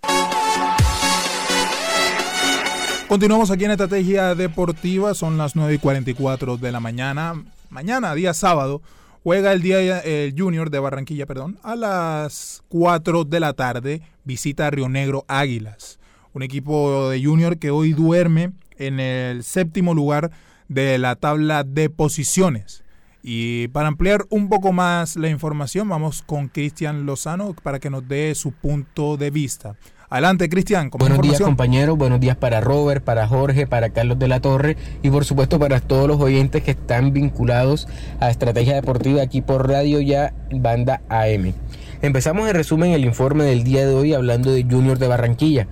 Continuamos 3.08 3.50
aquí 3.50 3.66
en 3.66 3.72
Estrategia 3.72 4.34
Deportiva, 4.34 5.12
son 5.12 5.36
las 5.36 5.54
9 5.54 5.74
y 5.74 5.78
44 5.78 6.56
de 6.56 6.72
la 6.72 6.80
mañana, 6.80 7.34
mañana, 7.68 8.14
día 8.14 8.32
sábado. 8.32 8.80
Juega 9.24 9.52
el 9.52 9.62
día 9.62 10.00
el 10.00 10.34
Junior 10.36 10.68
de 10.68 10.80
Barranquilla, 10.80 11.26
perdón, 11.26 11.56
a 11.62 11.76
las 11.76 12.64
4 12.68 13.22
de 13.24 13.38
la 13.38 13.52
tarde. 13.52 14.02
Visita 14.24 14.66
a 14.66 14.70
Río 14.70 14.88
Negro 14.88 15.24
Águilas. 15.28 16.00
Un 16.32 16.42
equipo 16.42 17.08
de 17.08 17.22
Junior 17.22 17.56
que 17.56 17.70
hoy 17.70 17.92
duerme 17.92 18.50
en 18.78 18.98
el 18.98 19.44
séptimo 19.44 19.94
lugar 19.94 20.32
de 20.66 20.98
la 20.98 21.14
tabla 21.14 21.62
de 21.62 21.88
posiciones. 21.88 22.81
Y 23.22 23.68
para 23.68 23.88
ampliar 23.88 24.24
un 24.30 24.48
poco 24.48 24.72
más 24.72 25.16
la 25.16 25.28
información, 25.28 25.88
vamos 25.88 26.22
con 26.22 26.48
Cristian 26.48 27.06
Lozano 27.06 27.54
para 27.62 27.78
que 27.78 27.88
nos 27.88 28.06
dé 28.08 28.34
su 28.34 28.50
punto 28.50 29.16
de 29.16 29.30
vista. 29.30 29.76
Adelante, 30.10 30.50
Cristian. 30.50 30.90
Buenos 30.90 31.22
días, 31.22 31.40
compañeros. 31.40 31.96
Buenos 31.96 32.20
días 32.20 32.36
para 32.36 32.60
Robert, 32.60 33.02
para 33.02 33.26
Jorge, 33.26 33.66
para 33.66 33.90
Carlos 33.90 34.18
de 34.18 34.28
la 34.28 34.40
Torre 34.40 34.76
y 35.02 35.08
por 35.08 35.24
supuesto 35.24 35.58
para 35.58 35.80
todos 35.80 36.06
los 36.06 36.20
oyentes 36.20 36.62
que 36.62 36.72
están 36.72 37.14
vinculados 37.14 37.88
a 38.20 38.28
Estrategia 38.28 38.74
Deportiva 38.74 39.22
aquí 39.22 39.40
por 39.40 39.68
Radio 39.68 40.02
Ya 40.02 40.34
Banda 40.50 41.00
AM. 41.08 41.54
Empezamos 42.02 42.46
en 42.46 42.54
resumen 42.54 42.90
el 42.90 43.06
informe 43.06 43.44
del 43.44 43.64
día 43.64 43.86
de 43.86 43.94
hoy 43.94 44.12
hablando 44.12 44.50
de 44.50 44.64
Junior 44.64 44.98
de 44.98 45.08
Barranquilla 45.08 45.68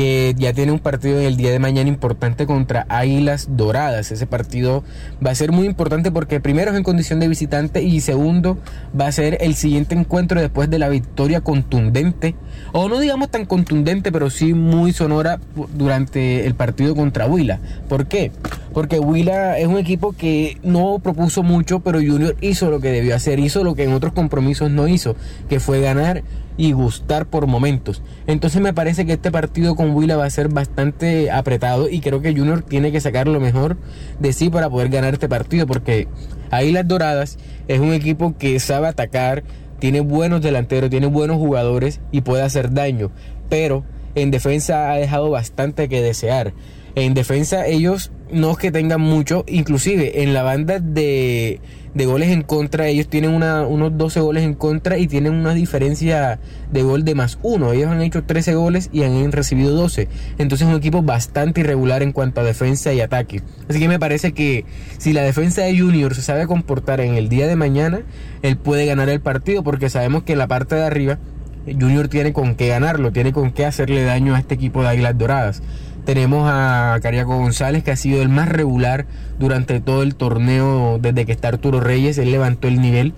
que 0.00 0.34
ya 0.38 0.54
tiene 0.54 0.72
un 0.72 0.78
partido 0.78 1.20
en 1.20 1.26
el 1.26 1.36
día 1.36 1.50
de 1.50 1.58
mañana 1.58 1.86
importante 1.90 2.46
contra 2.46 2.86
Águilas 2.88 3.48
Doradas. 3.50 4.10
Ese 4.10 4.26
partido 4.26 4.82
va 5.24 5.30
a 5.30 5.34
ser 5.34 5.52
muy 5.52 5.66
importante 5.66 6.10
porque 6.10 6.40
primero 6.40 6.70
es 6.70 6.76
en 6.78 6.84
condición 6.84 7.20
de 7.20 7.28
visitante 7.28 7.82
y 7.82 8.00
segundo 8.00 8.56
va 8.98 9.08
a 9.08 9.12
ser 9.12 9.36
el 9.42 9.56
siguiente 9.56 9.94
encuentro 9.94 10.40
después 10.40 10.70
de 10.70 10.78
la 10.78 10.88
victoria 10.88 11.42
contundente, 11.42 12.34
o 12.72 12.88
no 12.88 12.98
digamos 12.98 13.30
tan 13.30 13.44
contundente, 13.44 14.10
pero 14.10 14.30
sí 14.30 14.54
muy 14.54 14.94
sonora 14.94 15.38
durante 15.74 16.46
el 16.46 16.54
partido 16.54 16.94
contra 16.94 17.26
Huila. 17.26 17.58
¿Por 17.86 18.06
qué? 18.06 18.32
porque 18.72 18.98
Huila 18.98 19.58
es 19.58 19.66
un 19.66 19.78
equipo 19.78 20.12
que 20.12 20.58
no 20.62 21.00
propuso 21.02 21.42
mucho, 21.42 21.80
pero 21.80 21.98
Junior 21.98 22.36
hizo 22.40 22.70
lo 22.70 22.80
que 22.80 22.90
debió 22.90 23.16
hacer, 23.16 23.38
hizo 23.38 23.64
lo 23.64 23.74
que 23.74 23.84
en 23.84 23.92
otros 23.92 24.12
compromisos 24.12 24.70
no 24.70 24.86
hizo, 24.88 25.16
que 25.48 25.60
fue 25.60 25.80
ganar 25.80 26.22
y 26.60 26.72
gustar 26.72 27.24
por 27.24 27.46
momentos. 27.46 28.02
Entonces 28.26 28.60
me 28.60 28.74
parece 28.74 29.06
que 29.06 29.14
este 29.14 29.30
partido 29.30 29.74
con 29.74 29.96
Huila 29.96 30.18
va 30.18 30.26
a 30.26 30.30
ser 30.30 30.48
bastante 30.50 31.30
apretado 31.30 31.88
y 31.88 32.00
creo 32.00 32.20
que 32.20 32.36
Junior 32.36 32.60
tiene 32.60 32.92
que 32.92 33.00
sacar 33.00 33.28
lo 33.28 33.40
mejor 33.40 33.78
de 34.18 34.34
sí 34.34 34.50
para 34.50 34.68
poder 34.68 34.90
ganar 34.90 35.14
este 35.14 35.26
partido, 35.26 35.66
porque 35.66 36.06
Águilas 36.50 36.86
Doradas 36.86 37.38
es 37.66 37.80
un 37.80 37.94
equipo 37.94 38.36
que 38.36 38.60
sabe 38.60 38.88
atacar, 38.88 39.42
tiene 39.78 40.00
buenos 40.00 40.42
delanteros, 40.42 40.90
tiene 40.90 41.06
buenos 41.06 41.38
jugadores 41.38 42.02
y 42.12 42.20
puede 42.20 42.42
hacer 42.42 42.74
daño, 42.74 43.10
pero 43.48 43.82
en 44.14 44.30
defensa 44.30 44.92
ha 44.92 44.96
dejado 44.96 45.30
bastante 45.30 45.88
que 45.88 46.02
desear. 46.02 46.52
En 46.94 47.14
defensa 47.14 47.66
ellos 47.66 48.10
no 48.32 48.52
es 48.52 48.58
que 48.58 48.72
tengan 48.72 49.00
mucho, 49.00 49.44
inclusive 49.48 50.22
en 50.22 50.34
la 50.34 50.42
banda 50.42 50.78
de, 50.78 51.60
de 51.94 52.06
goles 52.06 52.30
en 52.30 52.42
contra, 52.42 52.86
ellos 52.86 53.08
tienen 53.08 53.30
una, 53.30 53.66
unos 53.66 53.96
12 53.96 54.20
goles 54.20 54.44
en 54.44 54.54
contra 54.54 54.98
y 54.98 55.06
tienen 55.06 55.34
una 55.34 55.54
diferencia 55.54 56.38
de 56.70 56.82
gol 56.82 57.04
de 57.04 57.14
más 57.14 57.38
uno. 57.42 57.72
Ellos 57.72 57.90
han 57.90 58.02
hecho 58.02 58.24
13 58.24 58.54
goles 58.54 58.88
y 58.92 59.02
han 59.02 59.32
recibido 59.32 59.74
12. 59.74 60.08
Entonces 60.38 60.66
es 60.66 60.72
un 60.72 60.78
equipo 60.78 61.02
bastante 61.02 61.60
irregular 61.60 62.02
en 62.02 62.12
cuanto 62.12 62.40
a 62.40 62.44
defensa 62.44 62.92
y 62.92 63.00
ataque. 63.00 63.42
Así 63.68 63.80
que 63.80 63.88
me 63.88 63.98
parece 63.98 64.32
que 64.32 64.64
si 64.98 65.12
la 65.12 65.22
defensa 65.22 65.62
de 65.62 65.78
Junior 65.78 66.14
se 66.14 66.22
sabe 66.22 66.46
comportar 66.46 67.00
en 67.00 67.14
el 67.14 67.28
día 67.28 67.46
de 67.46 67.56
mañana, 67.56 68.02
él 68.42 68.56
puede 68.56 68.86
ganar 68.86 69.08
el 69.08 69.20
partido 69.20 69.62
porque 69.62 69.90
sabemos 69.90 70.22
que 70.22 70.32
en 70.32 70.38
la 70.38 70.48
parte 70.48 70.76
de 70.76 70.84
arriba 70.84 71.18
Junior 71.66 72.08
tiene 72.08 72.32
con 72.32 72.54
qué 72.54 72.68
ganarlo, 72.68 73.12
tiene 73.12 73.32
con 73.32 73.52
qué 73.52 73.66
hacerle 73.66 74.02
daño 74.04 74.34
a 74.34 74.38
este 74.38 74.54
equipo 74.54 74.82
de 74.82 74.88
Águilas 74.88 75.18
Doradas. 75.18 75.62
Tenemos 76.04 76.48
a 76.50 76.98
Cariaco 77.02 77.36
González, 77.36 77.82
que 77.84 77.90
ha 77.90 77.96
sido 77.96 78.22
el 78.22 78.28
más 78.28 78.48
regular 78.48 79.06
durante 79.38 79.80
todo 79.80 80.02
el 80.02 80.14
torneo 80.14 80.98
desde 81.00 81.26
que 81.26 81.32
está 81.32 81.48
Arturo 81.48 81.80
Reyes. 81.80 82.18
Él 82.18 82.30
levantó 82.30 82.68
el 82.68 82.80
nivel. 82.80 83.14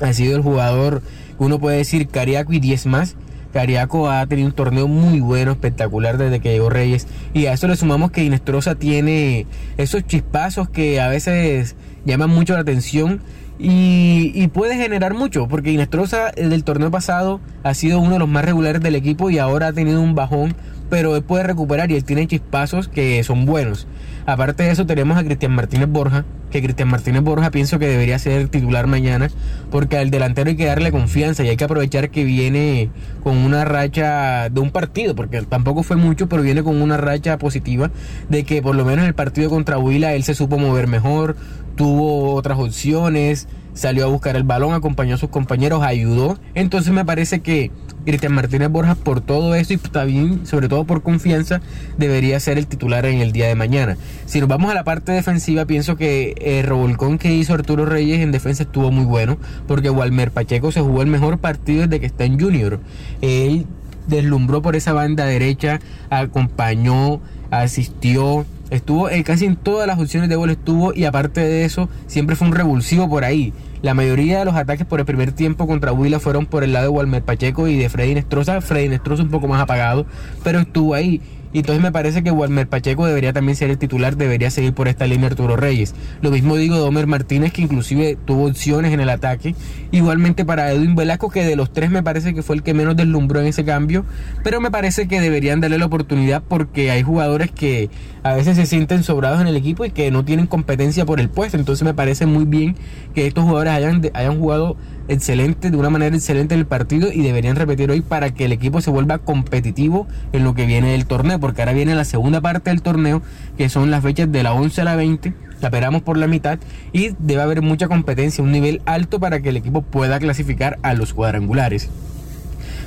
Ha 0.00 0.12
sido 0.12 0.36
el 0.36 0.42
jugador, 0.42 1.02
uno 1.38 1.58
puede 1.58 1.78
decir, 1.78 2.08
Cariaco 2.08 2.52
y 2.52 2.60
10 2.60 2.86
más. 2.86 3.16
Cariaco 3.52 4.10
ha 4.10 4.26
tenido 4.26 4.48
un 4.48 4.54
torneo 4.54 4.88
muy 4.88 5.20
bueno, 5.20 5.52
espectacular 5.52 6.18
desde 6.18 6.40
que 6.40 6.52
llegó 6.52 6.70
Reyes. 6.70 7.06
Y 7.32 7.46
a 7.46 7.52
eso 7.52 7.68
le 7.68 7.76
sumamos 7.76 8.10
que 8.10 8.24
Inestrosa 8.24 8.74
tiene 8.74 9.46
esos 9.76 10.04
chispazos 10.04 10.68
que 10.68 11.00
a 11.00 11.08
veces 11.08 11.76
llaman 12.04 12.30
mucho 12.30 12.54
la 12.54 12.60
atención 12.60 13.20
y, 13.56 14.32
y, 14.34 14.48
puede 14.48 14.76
generar 14.76 15.14
mucho, 15.14 15.46
porque 15.46 15.70
Inestrosa 15.70 16.32
del 16.32 16.64
torneo 16.64 16.90
pasado 16.90 17.40
ha 17.62 17.72
sido 17.74 18.00
uno 18.00 18.14
de 18.14 18.18
los 18.18 18.28
más 18.28 18.44
regulares 18.44 18.82
del 18.82 18.96
equipo 18.96 19.30
y 19.30 19.38
ahora 19.38 19.68
ha 19.68 19.72
tenido 19.72 20.02
un 20.02 20.16
bajón 20.16 20.56
pero 20.90 21.16
él 21.16 21.22
puede 21.22 21.44
recuperar 21.44 21.90
y 21.90 21.96
él 21.96 22.04
tiene 22.04 22.26
chispazos 22.26 22.88
que 22.88 23.22
son 23.24 23.46
buenos. 23.46 23.86
Aparte 24.26 24.62
de 24.62 24.70
eso 24.70 24.86
tenemos 24.86 25.18
a 25.18 25.24
Cristian 25.24 25.52
Martínez 25.52 25.88
Borja, 25.88 26.24
que 26.50 26.62
Cristian 26.62 26.88
Martínez 26.88 27.22
Borja 27.22 27.50
pienso 27.50 27.78
que 27.78 27.86
debería 27.86 28.18
ser 28.18 28.48
titular 28.48 28.86
mañana, 28.86 29.28
porque 29.70 29.98
al 29.98 30.10
delantero 30.10 30.48
hay 30.48 30.56
que 30.56 30.64
darle 30.64 30.92
confianza 30.92 31.44
y 31.44 31.48
hay 31.48 31.56
que 31.58 31.64
aprovechar 31.64 32.08
que 32.08 32.24
viene 32.24 32.88
con 33.22 33.36
una 33.36 33.66
racha 33.66 34.48
de 34.48 34.60
un 34.60 34.70
partido, 34.70 35.14
porque 35.14 35.42
tampoco 35.42 35.82
fue 35.82 35.96
mucho, 35.96 36.26
pero 36.26 36.42
viene 36.42 36.62
con 36.62 36.80
una 36.80 36.96
racha 36.96 37.36
positiva 37.36 37.90
de 38.30 38.44
que 38.44 38.62
por 38.62 38.74
lo 38.74 38.84
menos 38.86 39.02
en 39.02 39.08
el 39.08 39.14
partido 39.14 39.50
contra 39.50 39.78
Huila 39.78 40.14
él 40.14 40.22
se 40.22 40.34
supo 40.34 40.58
mover 40.58 40.86
mejor, 40.86 41.36
tuvo 41.76 42.34
otras 42.34 42.58
opciones, 42.58 43.46
salió 43.74 44.04
a 44.04 44.08
buscar 44.08 44.36
el 44.36 44.44
balón, 44.44 44.72
acompañó 44.72 45.16
a 45.16 45.18
sus 45.18 45.28
compañeros, 45.28 45.82
ayudó. 45.82 46.38
Entonces 46.54 46.92
me 46.92 47.04
parece 47.04 47.40
que 47.40 47.70
Cristian 48.04 48.32
Martínez 48.32 48.68
Borja 48.70 48.94
por 48.94 49.20
todo 49.20 49.54
eso 49.54 49.72
y 49.72 49.78
también, 49.78 50.46
sobre 50.46 50.68
todo 50.68 50.84
por 50.84 51.02
confianza, 51.02 51.60
debería 51.98 52.38
ser 52.40 52.58
el 52.58 52.66
titular 52.66 53.06
en 53.06 53.20
el 53.20 53.32
día 53.32 53.48
de 53.48 53.54
mañana. 53.54 53.96
Si 54.26 54.40
nos 54.40 54.48
vamos 54.48 54.70
a 54.70 54.74
la 54.74 54.84
parte 54.84 55.12
defensiva, 55.12 55.64
pienso 55.64 55.96
que 55.96 56.34
el 56.40 56.66
revolcón 56.66 57.18
que 57.18 57.34
hizo 57.34 57.54
Arturo 57.54 57.84
Reyes 57.84 58.20
en 58.20 58.32
defensa 58.32 58.62
estuvo 58.62 58.90
muy 58.90 59.04
bueno, 59.04 59.38
porque 59.66 59.90
Walmer 59.90 60.30
Pacheco 60.30 60.70
se 60.72 60.80
jugó 60.80 61.02
el 61.02 61.08
mejor 61.08 61.38
partido 61.38 61.82
desde 61.82 62.00
que 62.00 62.06
está 62.06 62.24
en 62.24 62.38
Junior. 62.40 62.80
Él 63.22 63.66
deslumbró 64.06 64.62
por 64.62 64.76
esa 64.76 64.92
banda 64.92 65.24
derecha, 65.24 65.80
acompañó, 66.10 67.20
asistió, 67.50 68.44
estuvo 68.74 69.08
casi 69.24 69.46
en 69.46 69.56
todas 69.56 69.86
las 69.86 69.98
opciones 69.98 70.28
de 70.28 70.36
gol 70.36 70.50
estuvo 70.50 70.92
y 70.94 71.04
aparte 71.04 71.40
de 71.40 71.64
eso 71.64 71.88
siempre 72.06 72.36
fue 72.36 72.48
un 72.48 72.54
revulsivo 72.54 73.08
por 73.08 73.24
ahí. 73.24 73.52
La 73.82 73.92
mayoría 73.92 74.38
de 74.38 74.44
los 74.46 74.54
ataques 74.54 74.86
por 74.86 75.00
el 75.00 75.06
primer 75.06 75.32
tiempo 75.32 75.66
contra 75.66 75.92
Huila 75.92 76.18
fueron 76.18 76.46
por 76.46 76.64
el 76.64 76.72
lado 76.72 76.86
de 76.86 76.88
Walmer 76.88 77.22
Pacheco 77.22 77.68
y 77.68 77.76
de 77.76 77.90
Freddy 77.90 78.14
Nestroza. 78.14 78.62
Freddy 78.62 78.88
Nestroza 78.88 79.22
un 79.22 79.28
poco 79.28 79.46
más 79.46 79.60
apagado, 79.60 80.06
pero 80.42 80.60
estuvo 80.60 80.94
ahí. 80.94 81.20
Y 81.54 81.60
entonces 81.60 81.80
me 81.80 81.92
parece 81.92 82.24
que 82.24 82.32
Walmer 82.32 82.68
Pacheco 82.68 83.06
debería 83.06 83.32
también 83.32 83.54
ser 83.54 83.70
el 83.70 83.78
titular, 83.78 84.16
debería 84.16 84.50
seguir 84.50 84.74
por 84.74 84.88
esta 84.88 85.06
línea 85.06 85.28
Arturo 85.28 85.56
Reyes. 85.56 85.94
Lo 86.20 86.32
mismo 86.32 86.56
digo 86.56 86.74
de 86.74 86.82
Homer 86.82 87.06
Martínez, 87.06 87.52
que 87.52 87.62
inclusive 87.62 88.18
tuvo 88.24 88.48
opciones 88.48 88.92
en 88.92 88.98
el 88.98 89.08
ataque. 89.08 89.54
Igualmente 89.92 90.44
para 90.44 90.72
Edwin 90.72 90.96
Velasco, 90.96 91.30
que 91.30 91.44
de 91.44 91.54
los 91.54 91.72
tres 91.72 91.92
me 91.92 92.02
parece 92.02 92.34
que 92.34 92.42
fue 92.42 92.56
el 92.56 92.64
que 92.64 92.74
menos 92.74 92.96
deslumbró 92.96 93.40
en 93.40 93.46
ese 93.46 93.64
cambio. 93.64 94.04
Pero 94.42 94.60
me 94.60 94.72
parece 94.72 95.06
que 95.06 95.20
deberían 95.20 95.60
darle 95.60 95.78
la 95.78 95.86
oportunidad 95.86 96.42
porque 96.42 96.90
hay 96.90 97.04
jugadores 97.04 97.52
que 97.52 97.88
a 98.24 98.34
veces 98.34 98.56
se 98.56 98.66
sienten 98.66 99.04
sobrados 99.04 99.40
en 99.40 99.46
el 99.46 99.54
equipo 99.54 99.84
y 99.84 99.90
que 99.90 100.10
no 100.10 100.24
tienen 100.24 100.48
competencia 100.48 101.06
por 101.06 101.20
el 101.20 101.28
puesto. 101.28 101.56
Entonces 101.56 101.84
me 101.84 101.94
parece 101.94 102.26
muy 102.26 102.46
bien 102.46 102.74
que 103.14 103.28
estos 103.28 103.44
jugadores 103.44 103.74
hayan, 103.74 104.02
hayan 104.12 104.40
jugado 104.40 104.76
excelente, 105.08 105.70
de 105.70 105.76
una 105.76 105.90
manera 105.90 106.14
excelente 106.14 106.54
el 106.54 106.66
partido 106.66 107.12
y 107.12 107.22
deberían 107.22 107.56
repetir 107.56 107.90
hoy 107.90 108.00
para 108.00 108.32
que 108.32 108.44
el 108.46 108.52
equipo 108.52 108.80
se 108.80 108.90
vuelva 108.90 109.18
competitivo 109.18 110.06
en 110.32 110.44
lo 110.44 110.54
que 110.54 110.66
viene 110.66 110.92
del 110.92 111.06
torneo, 111.06 111.38
porque 111.40 111.62
ahora 111.62 111.72
viene 111.72 111.94
la 111.94 112.04
segunda 112.04 112.40
parte 112.40 112.70
del 112.70 112.82
torneo, 112.82 113.22
que 113.56 113.68
son 113.68 113.90
las 113.90 114.02
fechas 114.02 114.30
de 114.30 114.42
la 114.42 114.52
11 114.52 114.80
a 114.80 114.84
la 114.84 114.96
20, 114.96 115.34
la 115.60 115.68
esperamos 115.68 116.02
por 116.02 116.16
la 116.16 116.26
mitad 116.26 116.58
y 116.92 117.10
debe 117.18 117.42
haber 117.42 117.62
mucha 117.62 117.88
competencia, 117.88 118.42
un 118.42 118.52
nivel 118.52 118.82
alto 118.86 119.20
para 119.20 119.40
que 119.40 119.50
el 119.50 119.56
equipo 119.56 119.82
pueda 119.82 120.18
clasificar 120.18 120.78
a 120.82 120.94
los 120.94 121.14
cuadrangulares. 121.14 121.90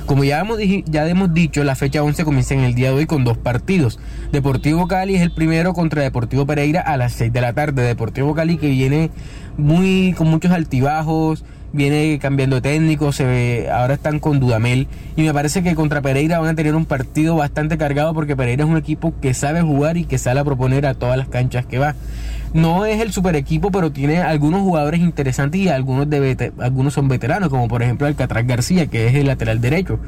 Como 0.08 0.24
ya 0.24 0.40
hemos, 0.40 0.58
ya 0.86 1.06
hemos 1.06 1.34
dicho, 1.34 1.62
la 1.64 1.74
fecha 1.74 2.02
11 2.02 2.24
comienza 2.24 2.54
en 2.54 2.60
el 2.60 2.74
día 2.74 2.88
de 2.88 2.94
hoy 2.94 3.06
con 3.06 3.24
dos 3.24 3.36
partidos. 3.36 4.00
Deportivo 4.32 4.88
Cali 4.88 5.16
es 5.16 5.20
el 5.20 5.32
primero 5.32 5.74
contra 5.74 6.02
Deportivo 6.02 6.46
Pereira 6.46 6.80
a 6.80 6.96
las 6.96 7.12
6 7.12 7.30
de 7.30 7.40
la 7.42 7.52
tarde. 7.52 7.82
Deportivo 7.82 8.34
Cali 8.34 8.56
que 8.56 8.70
viene 8.70 9.10
muy 9.58 10.14
con 10.16 10.28
muchos 10.28 10.50
altibajos, 10.50 11.44
viene 11.72 12.18
cambiando 12.18 12.62
técnico, 12.62 13.12
se 13.12 13.68
ahora 13.70 13.94
están 13.94 14.18
con 14.18 14.40
Dudamel 14.40 14.86
y 15.16 15.22
me 15.22 15.34
parece 15.34 15.62
que 15.62 15.74
contra 15.74 16.00
Pereira 16.00 16.38
van 16.38 16.50
a 16.50 16.54
tener 16.54 16.74
un 16.74 16.86
partido 16.86 17.36
bastante 17.36 17.76
cargado 17.78 18.14
porque 18.14 18.36
Pereira 18.36 18.64
es 18.64 18.70
un 18.70 18.76
equipo 18.76 19.14
que 19.20 19.34
sabe 19.34 19.62
jugar 19.62 19.96
y 19.96 20.04
que 20.04 20.18
sale 20.18 20.40
a 20.40 20.44
proponer 20.44 20.86
a 20.86 20.94
todas 20.94 21.18
las 21.18 21.28
canchas 21.28 21.66
que 21.66 21.78
va. 21.78 21.94
No 22.54 22.86
es 22.86 23.00
el 23.02 23.12
super 23.12 23.36
equipo, 23.36 23.70
pero 23.70 23.92
tiene 23.92 24.18
algunos 24.22 24.62
jugadores 24.62 25.00
interesantes 25.00 25.60
y 25.60 25.68
algunos, 25.68 26.08
de 26.08 26.52
algunos 26.58 26.94
son 26.94 27.06
veteranos, 27.06 27.50
como 27.50 27.68
por 27.68 27.82
ejemplo 27.82 28.06
Alcatraz 28.06 28.46
García, 28.46 28.86
que 28.86 29.06
es 29.06 29.14
el 29.16 29.26
lateral 29.26 29.60
derecho. 29.60 29.98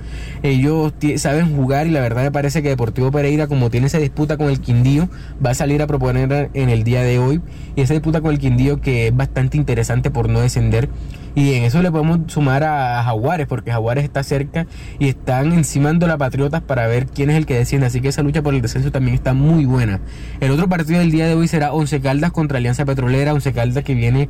Ellos 0.43 0.95
saben 1.17 1.55
jugar 1.55 1.87
y 1.87 1.91
la 1.91 2.01
verdad 2.01 2.23
me 2.23 2.33
parece 2.33 2.63
que 2.63 2.71
Deportivo 2.71 3.11
Pereira, 3.11 3.47
como 3.47 3.69
tiene 3.69 3.89
esa 3.89 3.99
disputa 3.99 4.39
con 4.39 4.49
el 4.49 4.61
Quindío, 4.61 5.11
va 5.45 5.51
a 5.51 5.55
salir 5.55 5.83
a 5.83 5.87
proponer 5.87 6.51
en 6.55 6.71
el 6.71 6.83
día 6.83 7.03
de 7.03 7.19
hoy. 7.19 7.43
Y 7.77 7.83
esa 7.83 7.93
disputa 7.93 8.23
con 8.23 8.31
el 8.31 8.39
Quindío 8.39 8.81
que 8.81 9.09
es 9.09 9.17
bastante 9.17 9.59
interesante 9.59 10.11
por 10.11 10.31
no 10.31 10.41
descender. 10.41 10.89
Y 11.35 11.55
en 11.55 11.65
eso 11.65 11.83
le 11.83 11.91
podemos 11.91 12.21
sumar 12.27 12.65
a 12.65 13.03
Jaguares, 13.05 13.47
porque 13.47 13.71
Jaguares 13.71 14.05
está 14.05 14.23
cerca 14.23 14.67
y 14.99 15.09
están 15.09 15.53
encimando 15.53 16.11
a 16.11 16.19
Patriotas 16.19 16.63
para 16.63 16.87
ver 16.87 17.07
quién 17.07 17.31
es 17.31 17.37
el 17.37 17.47
que 17.47 17.55
desciende. 17.55 17.87
Así 17.87 18.01
que 18.01 18.09
esa 18.09 18.23
lucha 18.23 18.43
por 18.43 18.55
el 18.55 18.63
descenso 18.63 18.91
también 18.91 19.15
está 19.15 19.33
muy 19.33 19.65
buena. 19.65 20.01
El 20.41 20.51
otro 20.51 20.69
partido 20.69 20.99
del 20.99 21.11
día 21.11 21.27
de 21.27 21.35
hoy 21.35 21.49
será 21.49 21.73
Once 21.73 22.01
Caldas 22.01 22.33
contra 22.33 22.59
Alianza 22.59 22.85
Petrolera. 22.85 23.33
Once 23.33 23.53
Caldas 23.53 23.85
que 23.85 23.95
viene 23.95 24.29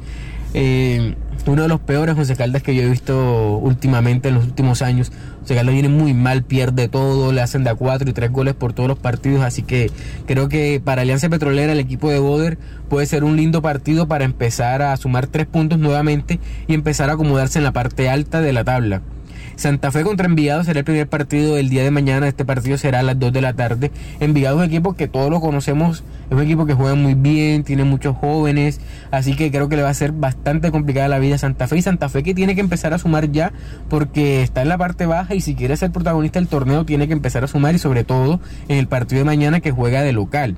eh, 0.54 1.14
uno 1.46 1.62
de 1.62 1.68
los 1.68 1.80
peores 1.80 2.16
Once 2.16 2.36
Caldas 2.36 2.62
que 2.62 2.74
yo 2.74 2.82
he 2.82 2.88
visto 2.88 3.56
últimamente 3.58 4.28
en 4.28 4.34
los 4.34 4.44
últimos 4.44 4.82
años. 4.82 5.10
Once 5.40 5.54
Caldas 5.54 5.72
viene 5.72 5.88
muy 5.88 6.14
mal, 6.14 6.42
pierde 6.42 6.88
todo, 6.88 7.32
le 7.32 7.40
hacen 7.40 7.64
de 7.64 7.74
cuatro 7.74 8.08
y 8.08 8.12
tres 8.12 8.30
goles 8.30 8.54
por 8.54 8.72
todos 8.72 8.88
los 8.88 8.98
partidos. 8.98 9.42
Así 9.42 9.62
que 9.62 9.90
creo 10.26 10.48
que 10.48 10.80
para 10.84 11.02
Alianza 11.02 11.28
Petrolera, 11.28 11.72
el 11.72 11.80
equipo 11.80 12.10
de 12.10 12.18
Boder 12.18 12.58
puede 12.88 13.06
ser 13.06 13.24
un 13.24 13.36
lindo 13.36 13.62
partido 13.62 14.06
para 14.08 14.24
empezar 14.24 14.82
a 14.82 14.96
sumar 14.96 15.26
tres 15.26 15.46
puntos 15.46 15.78
nuevamente 15.78 16.40
y 16.66 16.74
empezar 16.74 17.10
a 17.10 17.14
acomodarse 17.14 17.58
en 17.58 17.64
la 17.64 17.72
parte 17.72 18.08
alta 18.08 18.40
de 18.40 18.52
la 18.52 18.64
tabla. 18.64 19.02
Santa 19.60 19.92
Fe 19.92 20.04
contra 20.04 20.24
Envigado 20.24 20.64
será 20.64 20.78
el 20.78 20.86
primer 20.86 21.06
partido 21.06 21.56
del 21.56 21.68
día 21.68 21.84
de 21.84 21.90
mañana. 21.90 22.26
Este 22.26 22.46
partido 22.46 22.78
será 22.78 23.00
a 23.00 23.02
las 23.02 23.18
2 23.18 23.30
de 23.30 23.42
la 23.42 23.52
tarde. 23.52 23.90
Envigado 24.18 24.56
es 24.56 24.66
un 24.66 24.72
equipo 24.72 24.94
que 24.94 25.06
todos 25.06 25.30
lo 25.30 25.38
conocemos. 25.38 26.02
Es 26.30 26.32
un 26.34 26.40
equipo 26.40 26.64
que 26.64 26.72
juega 26.72 26.94
muy 26.94 27.12
bien, 27.12 27.62
tiene 27.62 27.84
muchos 27.84 28.16
jóvenes. 28.16 28.80
Así 29.10 29.36
que 29.36 29.50
creo 29.50 29.68
que 29.68 29.76
le 29.76 29.82
va 29.82 29.90
a 29.90 29.94
ser 29.94 30.12
bastante 30.12 30.70
complicada 30.70 31.08
la 31.08 31.18
vida 31.18 31.34
a 31.34 31.38
Santa 31.38 31.68
Fe. 31.68 31.76
Y 31.76 31.82
Santa 31.82 32.08
Fe 32.08 32.22
que 32.22 32.32
tiene 32.32 32.54
que 32.54 32.62
empezar 32.62 32.94
a 32.94 32.98
sumar 32.98 33.32
ya 33.32 33.52
porque 33.90 34.42
está 34.42 34.62
en 34.62 34.70
la 34.70 34.78
parte 34.78 35.04
baja 35.04 35.34
y 35.34 35.42
si 35.42 35.54
quiere 35.54 35.76
ser 35.76 35.92
protagonista 35.92 36.38
del 36.38 36.48
torneo 36.48 36.86
tiene 36.86 37.06
que 37.06 37.12
empezar 37.12 37.44
a 37.44 37.46
sumar 37.46 37.74
y 37.74 37.78
sobre 37.78 38.02
todo 38.02 38.40
en 38.68 38.78
el 38.78 38.88
partido 38.88 39.18
de 39.18 39.26
mañana 39.26 39.60
que 39.60 39.72
juega 39.72 40.00
de 40.00 40.14
local. 40.14 40.56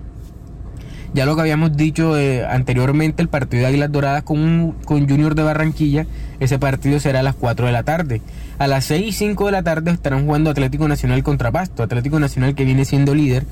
Ya 1.15 1.27
lo 1.27 1.35
que 1.35 1.43
habíamos 1.43 1.77
dicho 1.77 2.19
eh, 2.19 2.47
anteriormente, 2.47 3.23
el 3.23 3.29
partido 3.29 3.63
de 3.63 3.67
Águilas 3.67 3.93
Doradas 3.93 4.23
con, 4.23 4.73
con 4.87 5.07
Junior 5.07 5.35
de 5.35 5.43
Barranquilla, 5.43 6.07
ese 6.41 6.59
partido 6.59 7.01
será 7.01 7.21
a 7.21 7.23
las 7.23 7.35
4 7.35 7.67
de 7.67 7.73
la 7.73 7.83
tarde. 7.83 8.23
A 8.59 8.67
las 8.67 8.87
6 8.87 9.07
y 9.09 9.13
5 9.13 9.47
de 9.47 9.53
la 9.53 9.63
tarde 9.63 9.91
estarán 9.91 10.25
jugando 10.25 10.51
Atlético 10.51 10.89
Nacional 10.89 11.23
contra 11.23 11.53
Pasto. 11.53 11.83
Atlético 11.83 12.19
Nacional 12.19 12.55
que 12.55 12.65
viene 12.65 12.87
siendo 12.87 13.15
líder 13.15 13.45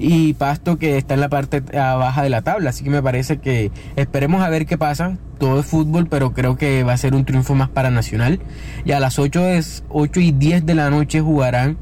y 0.00 0.34
Pasto 0.34 0.76
que 0.76 0.98
está 0.98 1.14
en 1.14 1.20
la 1.20 1.28
parte 1.28 1.60
baja 1.60 2.22
de 2.22 2.30
la 2.30 2.42
tabla. 2.42 2.70
Así 2.70 2.82
que 2.82 2.90
me 2.90 3.02
parece 3.02 3.38
que 3.38 3.70
esperemos 3.94 4.42
a 4.42 4.48
ver 4.48 4.66
qué 4.66 4.76
pasa. 4.76 5.16
Todo 5.38 5.60
es 5.60 5.66
fútbol, 5.66 6.08
pero 6.08 6.32
creo 6.32 6.56
que 6.56 6.82
va 6.82 6.94
a 6.94 6.96
ser 6.96 7.14
un 7.14 7.24
triunfo 7.24 7.54
más 7.54 7.68
para 7.68 7.90
Nacional. 7.90 8.40
Y 8.84 8.90
a 8.90 8.98
las 8.98 9.20
8, 9.20 9.48
es, 9.50 9.84
8 9.88 10.18
y 10.18 10.32
10 10.32 10.66
de 10.66 10.74
la 10.74 10.90
noche 10.90 11.20
jugarán 11.20 11.76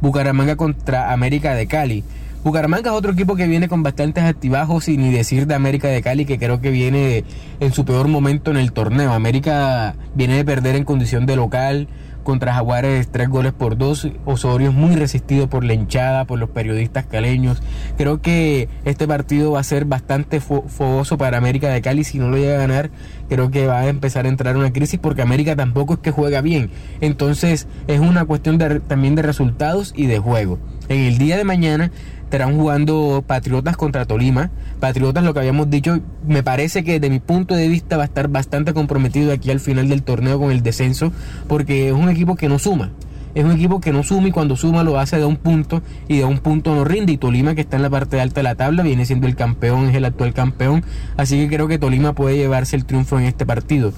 Bucaramanga 0.00 0.54
contra 0.54 1.12
América 1.12 1.54
de 1.54 1.66
Cali. 1.66 2.04
Bucaramanga 2.44 2.90
es 2.90 2.96
otro 2.96 3.12
equipo 3.12 3.34
que 3.34 3.46
viene 3.46 3.68
con 3.68 3.82
bastantes 3.82 4.24
activajos 4.24 4.88
y 4.88 4.96
ni 4.96 5.10
decir 5.12 5.46
de 5.46 5.54
América 5.54 5.88
de 5.88 6.00
Cali 6.02 6.24
que 6.24 6.38
creo 6.38 6.60
que 6.60 6.70
viene 6.70 7.24
en 7.60 7.72
su 7.72 7.84
peor 7.84 8.08
momento 8.08 8.50
en 8.50 8.56
el 8.56 8.72
torneo. 8.72 9.12
América 9.12 9.96
viene 10.14 10.36
de 10.36 10.44
perder 10.44 10.76
en 10.76 10.84
condición 10.84 11.26
de 11.26 11.36
local, 11.36 11.88
contra 12.26 12.54
Jaguares 12.54 13.08
tres 13.08 13.28
goles 13.28 13.52
por 13.52 13.78
dos. 13.78 14.08
Osorio 14.24 14.70
es 14.70 14.74
muy 14.74 14.96
resistido 14.96 15.48
por 15.48 15.64
la 15.64 15.74
hinchada, 15.74 16.24
por 16.24 16.40
los 16.40 16.50
periodistas 16.50 17.06
caleños. 17.06 17.62
Creo 17.96 18.20
que 18.20 18.68
este 18.84 19.06
partido 19.06 19.52
va 19.52 19.60
a 19.60 19.62
ser 19.62 19.84
bastante 19.84 20.40
fogoso 20.40 21.16
para 21.16 21.38
América 21.38 21.68
de 21.68 21.80
Cali. 21.80 22.02
Si 22.02 22.18
no 22.18 22.28
lo 22.28 22.36
llega 22.36 22.56
a 22.56 22.58
ganar, 22.58 22.90
creo 23.28 23.52
que 23.52 23.68
va 23.68 23.78
a 23.78 23.88
empezar 23.88 24.26
a 24.26 24.28
entrar 24.28 24.56
una 24.56 24.72
crisis 24.72 24.98
porque 24.98 25.22
América 25.22 25.54
tampoco 25.54 25.94
es 25.94 26.00
que 26.00 26.10
juega 26.10 26.40
bien. 26.40 26.68
Entonces 27.00 27.68
es 27.86 28.00
una 28.00 28.24
cuestión 28.24 28.58
también 28.58 29.14
de 29.14 29.22
resultados 29.22 29.94
y 29.96 30.06
de 30.06 30.18
juego. 30.18 30.58
En 30.88 30.98
el 30.98 31.18
día 31.18 31.36
de 31.36 31.44
mañana 31.44 31.92
estarán 32.26 32.56
jugando 32.56 33.22
Patriotas 33.24 33.76
contra 33.76 34.04
Tolima. 34.04 34.50
Patriotas, 34.80 35.22
lo 35.22 35.32
que 35.32 35.40
habíamos 35.40 35.70
dicho, 35.70 36.00
me 36.26 36.42
parece 36.42 36.82
que 36.82 36.98
desde 36.98 37.08
mi 37.08 37.20
punto 37.20 37.54
de 37.54 37.68
vista 37.68 37.96
va 37.96 38.02
a 38.02 38.06
estar 38.06 38.28
bastante 38.28 38.74
comprometido 38.74 39.32
aquí 39.32 39.52
al 39.52 39.60
final 39.60 39.88
del 39.88 40.02
torneo 40.02 40.38
con 40.40 40.50
el 40.50 40.62
descenso, 40.62 41.12
porque 41.46 41.88
es 41.88 41.94
un 41.94 42.08
equipo 42.08 42.34
que 42.34 42.48
no 42.48 42.58
suma. 42.58 42.90
Es 43.36 43.44
un 43.44 43.52
equipo 43.52 43.80
que 43.80 43.92
no 43.92 44.02
suma 44.02 44.28
y 44.28 44.32
cuando 44.32 44.56
suma 44.56 44.82
lo 44.82 44.98
hace 44.98 45.18
de 45.18 45.24
un 45.24 45.36
punto 45.36 45.82
y 46.08 46.18
de 46.18 46.24
un 46.24 46.38
punto 46.38 46.74
no 46.74 46.84
rinde. 46.84 47.12
Y 47.12 47.16
Tolima, 47.16 47.54
que 47.54 47.60
está 47.60 47.76
en 47.76 47.82
la 47.82 47.90
parte 47.90 48.20
alta 48.20 48.40
de 48.40 48.44
la 48.44 48.54
tabla, 48.56 48.82
viene 48.82 49.06
siendo 49.06 49.28
el 49.28 49.36
campeón, 49.36 49.90
es 49.90 49.94
el 49.94 50.04
actual 50.04 50.34
campeón. 50.34 50.82
Así 51.16 51.38
que 51.38 51.54
creo 51.54 51.68
que 51.68 51.78
Tolima 51.78 52.12
puede 52.12 52.36
llevarse 52.36 52.74
el 52.74 52.86
triunfo 52.86 53.18
en 53.20 53.26
este 53.26 53.46
partido. 53.46 53.92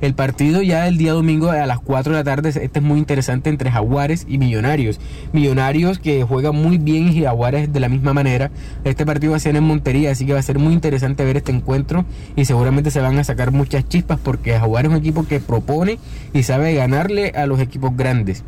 El 0.00 0.14
partido 0.14 0.62
ya 0.62 0.86
el 0.88 0.98
día 0.98 1.12
domingo 1.12 1.50
a 1.50 1.64
las 1.66 1.80
4 1.80 2.12
de 2.12 2.18
la 2.18 2.24
tarde, 2.24 2.50
este 2.50 2.78
es 2.78 2.82
muy 2.82 2.98
interesante 2.98 3.48
entre 3.48 3.70
Jaguares 3.70 4.26
y 4.28 4.36
Millonarios. 4.38 5.00
Millonarios 5.32 5.98
que 5.98 6.22
juegan 6.22 6.54
muy 6.54 6.76
bien 6.76 7.08
y 7.08 7.22
Jaguares 7.22 7.72
de 7.72 7.80
la 7.80 7.88
misma 7.88 8.12
manera. 8.12 8.50
Este 8.84 9.06
partido 9.06 9.32
va 9.32 9.38
a 9.38 9.40
ser 9.40 9.56
en 9.56 9.64
Montería, 9.64 10.10
así 10.10 10.26
que 10.26 10.34
va 10.34 10.38
a 10.38 10.42
ser 10.42 10.58
muy 10.58 10.74
interesante 10.74 11.24
ver 11.24 11.38
este 11.38 11.52
encuentro 11.52 12.04
y 12.36 12.44
seguramente 12.44 12.90
se 12.90 13.00
van 13.00 13.18
a 13.18 13.24
sacar 13.24 13.52
muchas 13.52 13.88
chispas 13.88 14.18
porque 14.22 14.58
Jaguares 14.58 14.90
es 14.90 14.96
un 14.96 15.00
equipo 15.00 15.26
que 15.26 15.40
propone 15.40 15.98
y 16.32 16.42
sabe 16.42 16.74
ganarle 16.74 17.30
a 17.30 17.46
los 17.46 17.60
equipos 17.60 17.96
grandes. 17.96 18.44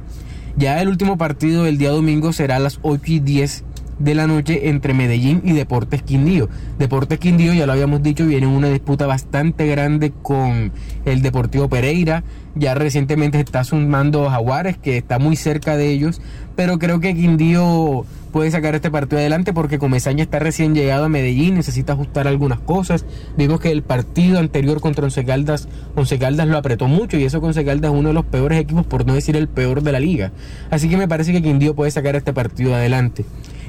Ya 0.58 0.82
el 0.82 0.88
último 0.88 1.16
partido 1.16 1.62
del 1.62 1.78
día 1.78 1.90
domingo 1.90 2.32
será 2.32 2.56
a 2.56 2.58
las 2.58 2.80
8 2.82 3.02
y 3.06 3.20
10 3.20 3.64
de 3.98 4.14
la 4.14 4.26
noche 4.26 4.68
entre 4.68 4.94
Medellín 4.94 5.42
y 5.44 5.52
Deportes 5.52 6.02
Quindío. 6.02 6.48
Deportes 6.78 7.18
Quindío, 7.18 7.52
ya 7.54 7.66
lo 7.66 7.72
habíamos 7.72 8.02
dicho, 8.02 8.26
viene 8.26 8.46
en 8.46 8.52
una 8.52 8.68
disputa 8.68 9.06
bastante 9.06 9.66
grande 9.66 10.12
con 10.22 10.72
el 11.04 11.22
Deportivo 11.22 11.68
Pereira. 11.68 12.24
Ya 12.54 12.74
recientemente 12.74 13.38
está 13.38 13.62
sumando 13.64 14.28
Jaguares, 14.28 14.78
que 14.78 14.96
está 14.96 15.18
muy 15.18 15.36
cerca 15.36 15.76
de 15.76 15.90
ellos, 15.90 16.20
pero 16.56 16.78
creo 16.78 17.00
que 17.00 17.14
Quindío 17.14 18.04
puede 18.32 18.50
sacar 18.50 18.74
este 18.74 18.90
partido 18.90 19.18
adelante 19.18 19.52
porque 19.52 19.78
Comesaña 19.78 20.22
está 20.22 20.38
recién 20.38 20.74
llegado 20.74 21.04
a 21.04 21.08
Medellín, 21.08 21.54
necesita 21.54 21.94
ajustar 21.94 22.26
algunas 22.28 22.60
cosas. 22.60 23.04
Vimos 23.36 23.60
que 23.60 23.70
el 23.70 23.82
partido 23.82 24.38
anterior 24.38 24.80
contra 24.80 25.04
Once 25.04 25.24
Caldas, 25.24 25.68
Once 25.94 26.18
Caldas 26.18 26.48
lo 26.48 26.58
apretó 26.58 26.88
mucho 26.88 27.16
y 27.16 27.24
eso 27.24 27.40
con 27.40 27.48
Once 27.48 27.64
Caldas 27.64 27.92
es 27.92 27.98
uno 27.98 28.08
de 28.08 28.14
los 28.14 28.24
peores 28.24 28.60
equipos, 28.60 28.86
por 28.86 29.06
no 29.06 29.14
decir 29.14 29.36
el 29.36 29.48
peor 29.48 29.82
de 29.82 29.92
la 29.92 30.00
liga. 30.00 30.32
Así 30.70 30.88
que 30.88 30.96
me 30.96 31.08
parece 31.08 31.32
que 31.32 31.42
Quindío 31.42 31.74
puede 31.74 31.90
sacar 31.90 32.16
este 32.16 32.32
partido 32.32 32.74
adelante. 32.74 33.24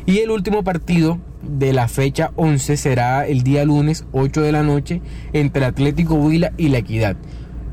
Y 0.10 0.22
el 0.22 0.32
último 0.32 0.64
partido 0.64 1.20
de 1.44 1.72
la 1.72 1.88
fecha 1.88 2.32
11 2.36 2.78
será 2.78 3.28
el 3.28 3.44
día 3.44 3.64
lunes 3.64 4.06
8 4.12 4.42
de 4.42 4.52
la 4.52 4.64
noche 4.64 5.04
entre 5.34 5.66
Atlético 5.66 6.16
Huila 6.16 6.52
y 6.58 6.70
La 6.70 6.80
Equidad. 6.80 7.16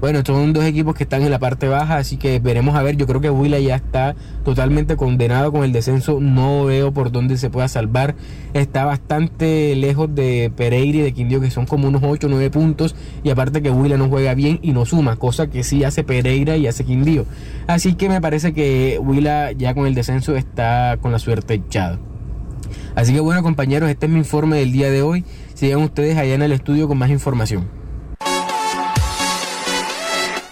Bueno, 0.00 0.20
son 0.22 0.52
dos 0.52 0.64
equipos 0.64 0.94
que 0.94 1.04
están 1.04 1.22
en 1.22 1.30
la 1.30 1.38
parte 1.38 1.66
baja, 1.66 1.96
así 1.96 2.18
que 2.18 2.38
veremos 2.38 2.76
a 2.76 2.82
ver. 2.82 2.98
Yo 2.98 3.06
creo 3.06 3.22
que 3.22 3.30
Huila 3.30 3.58
ya 3.58 3.76
está 3.76 4.16
totalmente 4.44 4.96
condenado 4.96 5.50
con 5.50 5.64
el 5.64 5.72
descenso. 5.72 6.20
No 6.20 6.66
veo 6.66 6.92
por 6.92 7.10
dónde 7.10 7.38
se 7.38 7.48
pueda 7.48 7.68
salvar. 7.68 8.16
Está 8.52 8.84
bastante 8.84 9.74
lejos 9.74 10.14
de 10.14 10.52
Pereira 10.54 10.98
y 10.98 11.00
de 11.00 11.12
Quindío, 11.14 11.40
que 11.40 11.50
son 11.50 11.64
como 11.64 11.88
unos 11.88 12.02
8 12.04 12.26
o 12.26 12.28
9 12.28 12.50
puntos. 12.50 12.96
Y 13.24 13.30
aparte 13.30 13.62
que 13.62 13.70
Huila 13.70 13.96
no 13.96 14.10
juega 14.10 14.34
bien 14.34 14.58
y 14.60 14.72
no 14.72 14.84
suma, 14.84 15.16
cosa 15.16 15.46
que 15.46 15.64
sí 15.64 15.84
hace 15.84 16.04
Pereira 16.04 16.58
y 16.58 16.66
hace 16.66 16.84
Quindío. 16.84 17.24
Así 17.66 17.94
que 17.94 18.10
me 18.10 18.20
parece 18.20 18.52
que 18.52 19.00
Huila 19.02 19.52
ya 19.52 19.72
con 19.72 19.86
el 19.86 19.94
descenso 19.94 20.36
está 20.36 20.98
con 21.00 21.12
la 21.12 21.18
suerte 21.18 21.54
echada. 21.54 21.98
Así 22.96 23.12
que 23.12 23.20
bueno 23.20 23.42
compañeros, 23.42 23.90
este 23.90 24.06
es 24.06 24.12
mi 24.12 24.18
informe 24.18 24.56
del 24.56 24.72
día 24.72 24.90
de 24.90 25.02
hoy. 25.02 25.22
Sigan 25.52 25.82
ustedes 25.82 26.16
allá 26.16 26.34
en 26.34 26.40
el 26.40 26.52
estudio 26.52 26.88
con 26.88 26.96
más 26.96 27.10
información. 27.10 27.68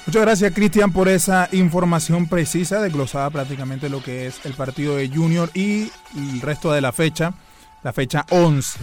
Muchas 0.07 0.23
gracias 0.23 0.53
Cristian 0.53 0.93
por 0.93 1.09
esa 1.09 1.49
información 1.53 2.29
precisa, 2.29 2.83
desglosada 2.83 3.31
prácticamente 3.31 3.89
lo 3.89 4.03
que 4.03 4.27
es 4.27 4.45
el 4.45 4.53
partido 4.53 4.97
de 4.97 5.09
Junior 5.09 5.51
y 5.55 5.91
el 6.15 6.43
resto 6.43 6.71
de 6.71 6.83
la 6.83 6.93
fecha, 6.93 7.33
la 7.83 7.95
fecha 7.95 8.27
11. 8.29 8.79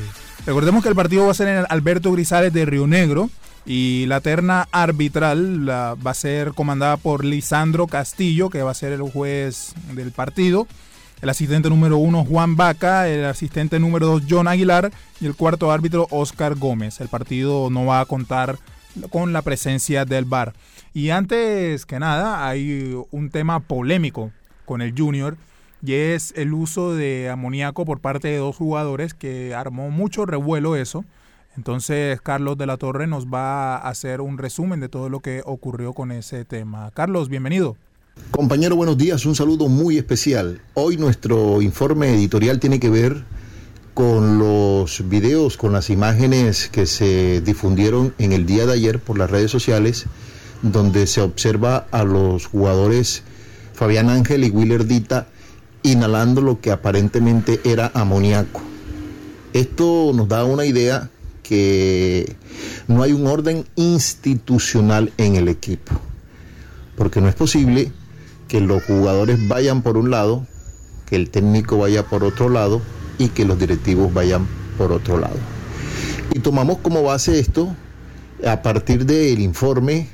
Recordemos 0.48 0.82
que 0.82 0.90
el 0.90 0.96
partido 0.96 1.26
va 1.26 1.32
a 1.32 1.36
ser 1.36 1.48
en 1.48 1.58
el 1.58 1.66
Alberto 1.70 2.12
Grisales 2.12 2.52
de 2.52 2.66
Río 2.66 2.88
Negro 2.88 3.30
y 3.64 4.08
la 4.08 4.22
terna 4.22 4.68
arbitral 4.72 5.70
va 5.70 5.96
a 6.04 6.14
ser 6.16 6.54
comandada 6.54 6.98
por 6.98 7.24
Lisandro 7.24 7.86
Castillo, 7.86 8.50
que 8.50 8.64
va 8.64 8.72
a 8.72 8.74
ser 8.74 8.92
el 8.92 9.04
juez 9.04 9.76
del 9.94 10.12
partido 10.12 10.68
el 11.22 11.30
asistente 11.30 11.70
número 11.70 11.98
uno 11.98 12.26
Juan 12.26 12.56
Vaca, 12.56 13.08
el 13.08 13.26
asistente 13.26 13.80
número 13.80 14.08
dos 14.08 14.24
John 14.28 14.48
Aguilar 14.48 14.92
y 15.20 15.28
el 15.28 15.36
cuarto 15.36 15.72
árbitro 15.72 16.08
Oscar 16.10 16.56
Gómez. 16.56 17.00
El 17.00 17.10
partido 17.10 17.70
no 17.70 17.86
va 17.86 18.00
a 18.00 18.06
contar 18.06 18.58
con 19.10 19.32
la 19.32 19.42
presencia 19.42 20.06
del 20.06 20.26
VAR. 20.26 20.54
Y 20.94 21.12
antes 21.12 21.86
que 21.86 22.00
nada, 22.00 22.48
hay 22.48 22.96
un 23.12 23.30
tema 23.30 23.60
polémico 23.60 24.32
con 24.66 24.82
el 24.82 24.94
Junior 24.98 25.38
y 25.84 25.94
es 25.94 26.34
el 26.36 26.54
uso 26.54 26.94
de 26.94 27.30
amoníaco 27.30 27.86
por 27.86 28.00
parte 28.00 28.28
de 28.28 28.38
dos 28.38 28.56
jugadores 28.56 29.14
que 29.14 29.54
armó 29.54 29.90
mucho 29.92 30.26
revuelo 30.26 30.76
eso. 30.76 31.06
Entonces 31.56 32.20
Carlos 32.22 32.58
de 32.58 32.66
la 32.66 32.78
Torre 32.78 33.08
nos 33.08 33.28
va 33.28 33.76
a 33.76 33.90
hacer 33.90 34.22
un 34.22 34.38
resumen 34.38 34.80
de 34.80 34.90
todo 34.90 35.10
lo 35.10 35.20
que 35.20 35.44
ocurrió 35.46 35.94
con 35.94 36.12
ese 36.12 36.46
tema. 36.46 36.92
Carlos, 36.92 37.30
bienvenido. 37.30 37.78
Compañero, 38.32 38.76
buenos 38.76 38.98
días, 38.98 39.26
un 39.26 39.36
saludo 39.36 39.70
muy 39.70 39.98
especial. 39.98 40.62
Hoy 40.74 40.98
nuestro 40.98 41.62
informe 41.62 42.14
editorial 42.14 42.60
tiene 42.60 42.80
que 42.80 42.90
ver 42.90 43.24
con 43.94 44.38
los 44.38 45.08
videos, 45.08 45.56
con 45.56 45.72
las 45.72 45.90
imágenes 45.90 46.68
que 46.68 46.86
se 46.88 47.40
difundieron 47.40 48.14
en 48.18 48.34
el 48.34 48.46
día 48.46 48.66
de 48.66 48.74
ayer 48.74 49.00
por 49.00 49.18
las 49.18 49.30
redes 49.30 49.50
sociales, 49.50 50.08
donde 50.62 51.08
se 51.08 51.22
observa 51.22 51.88
a 51.92 52.04
los 52.04 52.48
jugadores 52.48 53.24
Fabián 53.74 54.10
Ángel 54.10 54.44
y 54.44 54.50
Willer 54.50 54.86
Dita 54.86 55.28
inhalando 55.84 56.42
lo 56.42 56.60
que 56.60 56.72
aparentemente 56.72 57.62
era 57.64 57.92
amoníaco. 57.94 58.62
Esto 59.54 60.12
nos 60.14 60.28
da 60.28 60.44
una 60.44 60.66
idea 60.66 61.10
que 61.44 62.36
no 62.88 63.04
hay 63.04 63.14
un 63.14 63.28
orden 63.28 63.66
institucional 63.76 65.14
en 65.18 65.36
el 65.38 65.48
equipo, 65.48 65.94
porque 66.98 67.22
no 67.22 67.30
es 67.30 67.36
posible 67.36 67.92
que 68.52 68.60
los 68.60 68.84
jugadores 68.84 69.48
vayan 69.48 69.82
por 69.82 69.96
un 69.96 70.12
lado, 70.12 70.46
que 71.06 71.16
el 71.16 71.30
técnico 71.30 71.78
vaya 71.78 72.04
por 72.04 72.26
otro 72.26 72.50
lado 72.50 72.82
y 73.18 73.30
que 73.30 73.46
los 73.46 73.58
directivos 73.58 74.14
vayan 74.14 74.46
por 74.78 74.92
otro 74.92 75.18
lado. 75.18 75.38
Y 76.34 76.40
tomamos 76.40 76.80
como 76.80 77.02
base 77.02 77.40
esto 77.40 77.74
a 78.46 78.62
partir 78.62 79.06
del 79.06 79.40
informe 79.40 80.10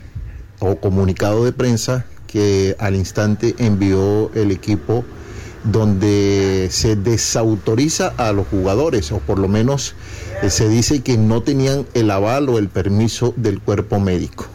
o 0.60 0.76
comunicado 0.76 1.46
de 1.46 1.52
prensa 1.52 2.06
que 2.28 2.76
al 2.78 2.96
instante 2.96 3.56
envió 3.58 4.32
el 4.36 4.52
equipo 4.52 5.04
donde 5.64 6.68
se 6.70 6.96
desautoriza 6.96 8.14
a 8.18 8.34
los 8.34 8.46
jugadores 8.50 9.12
o 9.12 9.18
por 9.18 9.40
lo 9.40 9.48
menos 9.48 9.96
eh, 10.44 10.52
se 10.52 10.70
dice 10.70 11.02
que 11.02 11.18
no 11.18 11.42
tenían 11.42 11.88
el 11.96 12.12
aval 12.12 12.50
o 12.50 12.60
el 12.60 12.70
permiso 12.70 13.34
del 13.36 13.60
cuerpo 13.60 14.00
médico. 14.00 14.46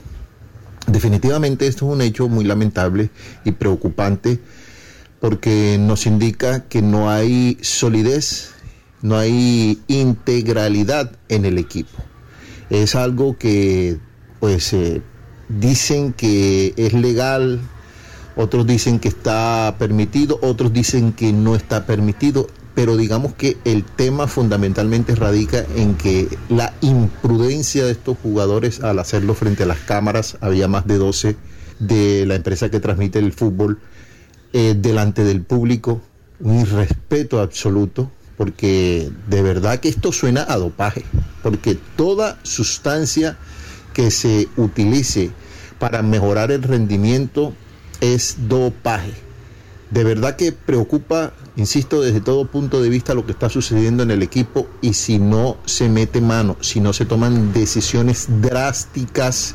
Definitivamente 0.92 1.66
esto 1.66 1.86
es 1.86 1.94
un 1.94 2.02
hecho 2.02 2.28
muy 2.28 2.44
lamentable 2.44 3.08
y 3.46 3.52
preocupante 3.52 4.38
porque 5.20 5.78
nos 5.80 6.04
indica 6.04 6.64
que 6.68 6.82
no 6.82 7.10
hay 7.10 7.56
solidez, 7.62 8.50
no 9.00 9.16
hay 9.16 9.80
integralidad 9.88 11.12
en 11.30 11.46
el 11.46 11.56
equipo. 11.56 11.96
Es 12.68 12.94
algo 12.94 13.38
que 13.38 14.00
pues 14.38 14.74
eh, 14.74 15.00
dicen 15.48 16.12
que 16.12 16.74
es 16.76 16.92
legal, 16.92 17.60
otros 18.36 18.66
dicen 18.66 18.98
que 18.98 19.08
está 19.08 19.76
permitido, 19.78 20.38
otros 20.42 20.74
dicen 20.74 21.14
que 21.14 21.32
no 21.32 21.54
está 21.54 21.86
permitido, 21.86 22.48
pero 22.74 22.96
digamos 22.96 23.34
que 23.34 23.56
el 23.64 23.84
tema 23.84 24.26
fundamentalmente 24.26 25.14
radica 25.14 25.64
en 25.76 25.94
que 25.94 26.28
la 26.48 26.72
imprudencia 26.80 27.84
de 27.84 27.92
estos 27.92 28.16
jugadores 28.22 28.80
al 28.80 28.98
hacerlo 28.98 29.34
frente 29.34 29.64
a 29.64 29.66
las 29.66 29.78
cámaras, 29.78 30.38
había 30.40 30.68
más 30.68 30.86
de 30.86 30.96
12 30.96 31.36
de 31.78 32.26
la 32.26 32.36
empresa 32.36 32.70
que 32.70 32.80
transmite 32.80 33.18
el 33.18 33.32
fútbol, 33.32 33.80
eh, 34.52 34.74
delante 34.76 35.24
del 35.24 35.42
público, 35.42 36.00
un 36.40 36.60
irrespeto 36.60 37.40
absoluto, 37.40 38.10
porque 38.36 39.10
de 39.28 39.42
verdad 39.42 39.80
que 39.80 39.88
esto 39.88 40.12
suena 40.12 40.44
a 40.48 40.56
dopaje, 40.56 41.04
porque 41.42 41.78
toda 41.96 42.38
sustancia 42.42 43.36
que 43.92 44.10
se 44.10 44.48
utilice 44.56 45.30
para 45.78 46.02
mejorar 46.02 46.50
el 46.50 46.62
rendimiento 46.62 47.54
es 48.00 48.36
dopaje. 48.48 49.12
De 49.90 50.04
verdad 50.04 50.36
que 50.36 50.52
preocupa, 50.52 51.32
insisto, 51.56 52.00
desde 52.00 52.20
todo 52.20 52.46
punto 52.46 52.82
de 52.82 52.88
vista 52.88 53.14
lo 53.14 53.26
que 53.26 53.32
está 53.32 53.48
sucediendo 53.48 54.02
en 54.02 54.10
el 54.10 54.22
equipo 54.22 54.66
y 54.80 54.94
si 54.94 55.18
no 55.18 55.56
se 55.64 55.88
mete 55.88 56.20
mano, 56.20 56.56
si 56.60 56.80
no 56.80 56.92
se 56.92 57.04
toman 57.04 57.52
decisiones 57.52 58.26
drásticas, 58.40 59.54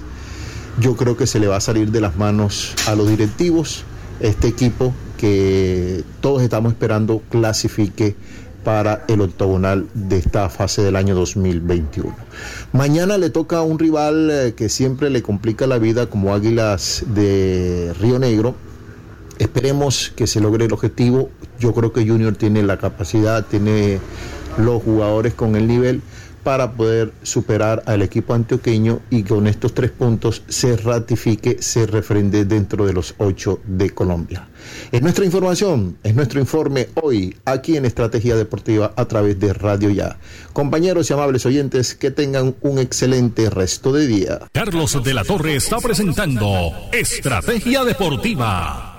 yo 0.80 0.96
creo 0.96 1.18
que 1.18 1.28
se 1.28 1.40
le 1.40 1.48
va 1.48 1.58
a 1.58 1.62
salir 1.62 1.92
de 1.92 2.02
las 2.02 2.18
manos 2.18 2.74
a 2.88 2.96
los 2.96 3.10
directivos 3.10 3.84
este 4.20 4.48
equipo 4.48 4.94
que 5.18 6.04
todos 6.22 6.42
estamos 6.42 6.72
esperando 6.72 7.22
clasifique 7.30 8.16
para 8.64 9.06
el 9.08 9.22
octogonal 9.22 9.88
de 9.94 10.18
esta 10.18 10.50
fase 10.50 10.82
del 10.82 10.96
año 10.96 11.16
2021. 11.16 12.14
Mañana 12.74 13.18
le 13.18 13.30
toca 13.30 13.60
a 13.60 13.62
un 13.62 13.80
rival 13.80 14.30
eh, 14.30 14.54
que 14.56 14.70
siempre 14.70 15.10
le 15.10 15.22
complica 15.22 15.68
la 15.68 15.78
vida 15.78 16.08
como 16.08 16.34
Águilas 16.34 17.04
de 17.08 17.94
Río 18.00 18.20
Negro. 18.20 18.56
Esperemos 19.40 20.12
que 20.16 20.28
se 20.28 20.42
logre 20.42 20.66
el 20.66 20.74
objetivo. 20.74 21.30
Yo 21.60 21.74
creo 21.74 21.94
que 21.94 22.08
Junior 22.08 22.36
tiene 22.36 22.64
la 22.64 22.78
capacidad, 22.78 23.46
tiene 23.46 24.00
los 24.58 24.82
jugadores 24.84 25.34
con 25.34 25.56
el 25.56 25.68
nivel 25.68 26.02
para 26.48 26.72
poder 26.72 27.12
superar 27.24 27.84
al 27.88 28.02
equipo 28.02 28.34
antioqueño 28.34 29.02
y 29.10 29.24
con 29.24 29.48
estos 29.48 29.74
tres 29.74 29.92
puntos 29.92 30.44
se 30.48 30.78
ratifique, 30.78 31.62
se 31.62 31.86
refrende 31.86 32.46
dentro 32.46 32.86
de 32.86 32.94
los 32.94 33.16
ocho 33.18 33.60
de 33.66 33.90
Colombia. 33.90 34.48
Es 34.94 35.02
nuestra 35.02 35.26
información, 35.26 35.98
es 36.04 36.16
nuestro 36.16 36.40
informe 36.40 36.88
hoy 37.04 37.36
aquí 37.44 37.76
en 37.76 37.84
Estrategia 37.84 38.38
Deportiva 38.38 38.94
a 38.96 39.04
través 39.10 39.38
de 39.42 39.52
Radio 39.52 39.90
Ya. 39.90 40.20
Compañeros 40.54 41.10
y 41.10 41.14
amables 41.14 41.46
oyentes, 41.46 41.96
que 41.96 42.12
tengan 42.12 42.56
un 42.62 42.80
excelente 42.80 43.50
resto 43.50 43.92
de 43.92 44.08
día. 44.08 44.40
Carlos 44.54 45.04
de 45.04 45.14
la 45.14 45.26
Torre 45.26 45.58
está 45.58 45.80
presentando 45.80 46.72
Estrategia 46.94 47.84
Deportiva. 47.84 48.97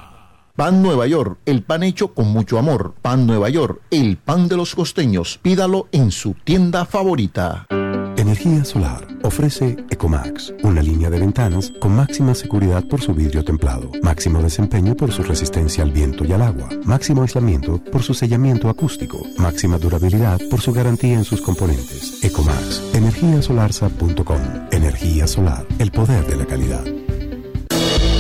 Pan 0.59 0.83
Nueva 0.83 1.07
York, 1.07 1.39
el 1.47 1.63
pan 1.63 1.85
hecho 1.85 2.15
con 2.15 2.33
mucho 2.33 2.59
amor. 2.59 2.93
Pan 3.01 3.29
Nueva 3.29 3.49
York, 3.49 3.81
el 3.93 4.17
pan 4.17 4.49
de 4.49 4.57
los 4.57 4.75
costeños. 4.75 5.39
Pídalo 5.41 5.87
en 5.93 6.11
su 6.11 6.35
tienda 6.35 6.85
favorita. 6.85 7.69
Energía 8.17 8.65
Solar 8.65 9.07
ofrece 9.23 9.77
Ecomax, 9.89 10.53
una 10.65 10.83
línea 10.83 11.11
de 11.11 11.21
ventanas 11.21 11.73
con 11.79 11.95
máxima 11.95 12.35
seguridad 12.35 12.83
por 12.89 13.01
su 13.01 13.15
vidrio 13.15 13.45
templado, 13.45 13.93
máximo 14.03 14.43
desempeño 14.43 14.97
por 14.97 15.13
su 15.13 15.23
resistencia 15.23 15.85
al 15.85 15.93
viento 15.93 16.25
y 16.25 16.33
al 16.33 16.43
agua, 16.43 16.69
máximo 16.85 17.23
aislamiento 17.23 17.81
por 17.93 18.03
su 18.03 18.13
sellamiento 18.13 18.69
acústico, 18.69 19.23
máxima 19.37 19.79
durabilidad 19.79 20.41
por 20.51 20.61
su 20.61 20.73
garantía 20.73 21.15
en 21.15 21.25
sus 21.25 21.41
componentes. 21.41 22.19
Ecomax, 22.25 22.83
energiasolarsa.com. 22.95 24.41
Energía 24.73 25.29
solar, 25.29 25.65
el 25.79 25.93
poder 25.93 26.27
de 26.27 26.37
la 26.37 26.47
calidad. 26.47 27.08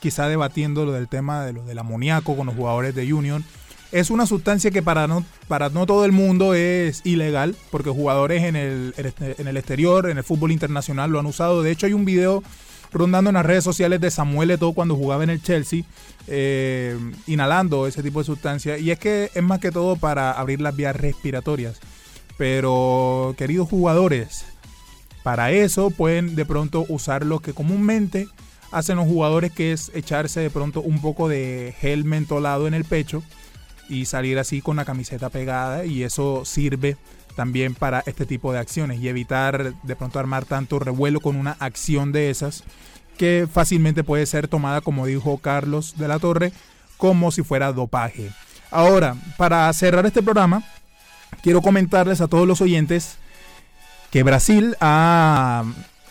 quizá 0.00 0.28
debatiendo 0.28 0.84
lo 0.84 0.92
del 0.92 1.08
tema 1.08 1.44
de 1.44 1.52
lo 1.52 1.64
del 1.64 1.78
amoníaco 1.78 2.36
con 2.36 2.46
los 2.46 2.56
jugadores 2.56 2.94
de 2.94 3.12
Union. 3.12 3.44
Es 3.90 4.10
una 4.10 4.26
sustancia 4.26 4.70
que 4.70 4.82
para 4.82 5.06
no, 5.06 5.24
para 5.48 5.70
no 5.70 5.86
todo 5.86 6.04
el 6.04 6.12
mundo 6.12 6.52
es 6.52 7.00
ilegal, 7.04 7.56
porque 7.70 7.88
jugadores 7.88 8.44
en 8.44 8.54
el, 8.54 8.94
en 8.96 9.48
el 9.48 9.56
exterior, 9.56 10.10
en 10.10 10.18
el 10.18 10.24
fútbol 10.24 10.52
internacional 10.52 11.10
lo 11.10 11.18
han 11.18 11.26
usado. 11.26 11.62
De 11.62 11.70
hecho, 11.70 11.86
hay 11.86 11.94
un 11.94 12.04
video 12.04 12.42
rondando 12.92 13.30
en 13.30 13.34
las 13.34 13.46
redes 13.46 13.64
sociales 13.64 14.00
de 14.00 14.10
Samuel 14.10 14.50
Eto'o 14.50 14.74
cuando 14.74 14.96
jugaba 14.96 15.24
en 15.24 15.30
el 15.30 15.42
Chelsea, 15.42 15.84
eh, 16.26 16.98
inhalando 17.26 17.86
ese 17.86 18.02
tipo 18.02 18.18
de 18.18 18.26
sustancia. 18.26 18.78
Y 18.78 18.90
es 18.90 18.98
que 18.98 19.30
es 19.34 19.42
más 19.42 19.60
que 19.60 19.70
todo 19.70 19.96
para 19.96 20.32
abrir 20.32 20.60
las 20.60 20.76
vías 20.76 20.94
respiratorias. 20.94 21.80
Pero, 22.36 23.34
queridos 23.36 23.68
jugadores, 23.68 24.44
para 25.22 25.50
eso 25.50 25.90
pueden 25.90 26.36
de 26.36 26.46
pronto 26.46 26.86
usar 26.88 27.26
lo 27.26 27.40
que 27.40 27.52
comúnmente 27.52 28.28
hacen 28.70 28.96
los 28.96 29.06
jugadores, 29.06 29.52
que 29.52 29.72
es 29.72 29.90
echarse 29.94 30.40
de 30.40 30.50
pronto 30.50 30.80
un 30.80 31.00
poco 31.00 31.28
de 31.28 31.74
gel 31.80 32.04
mentolado 32.04 32.66
en 32.66 32.74
el 32.74 32.84
pecho 32.84 33.22
y 33.88 34.04
salir 34.04 34.38
así 34.38 34.60
con 34.60 34.76
la 34.76 34.84
camiseta 34.84 35.30
pegada 35.30 35.84
y 35.84 36.02
eso 36.02 36.44
sirve 36.44 36.96
también 37.36 37.74
para 37.74 38.02
este 38.06 38.26
tipo 38.26 38.52
de 38.52 38.58
acciones 38.58 39.00
y 39.00 39.08
evitar 39.08 39.72
de 39.82 39.96
pronto 39.96 40.18
armar 40.18 40.44
tanto 40.44 40.78
revuelo 40.78 41.20
con 41.20 41.36
una 41.36 41.56
acción 41.60 42.12
de 42.12 42.30
esas 42.30 42.64
que 43.16 43.48
fácilmente 43.50 44.04
puede 44.04 44.26
ser 44.26 44.48
tomada, 44.48 44.80
como 44.80 45.06
dijo 45.06 45.38
Carlos 45.38 45.96
de 45.96 46.08
la 46.08 46.18
Torre, 46.18 46.52
como 46.96 47.30
si 47.30 47.42
fuera 47.42 47.72
dopaje. 47.72 48.30
Ahora, 48.70 49.16
para 49.36 49.72
cerrar 49.72 50.04
este 50.06 50.22
programa, 50.22 50.62
quiero 51.42 51.62
comentarles 51.62 52.20
a 52.20 52.28
todos 52.28 52.46
los 52.46 52.60
oyentes 52.60 53.16
que 54.10 54.22
Brasil 54.22 54.76
ha 54.80 55.64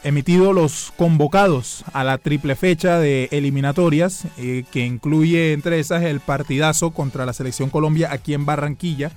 emitido 0.08 0.54
los 0.54 0.94
convocados 0.96 1.84
a 1.94 2.04
la 2.04 2.18
triple 2.18 2.56
fecha 2.56 3.00
de 3.00 3.28
eliminatorias, 3.32 4.26
eh, 4.38 4.64
que 4.72 4.86
incluye 4.86 5.54
entre 5.54 5.80
esas 5.80 6.04
el 6.04 6.20
partidazo 6.20 6.92
contra 6.92 7.26
la 7.26 7.34
selección 7.34 7.70
Colombia 7.70 8.10
aquí 8.12 8.34
en 8.34 8.46
Barranquilla. 8.46 9.12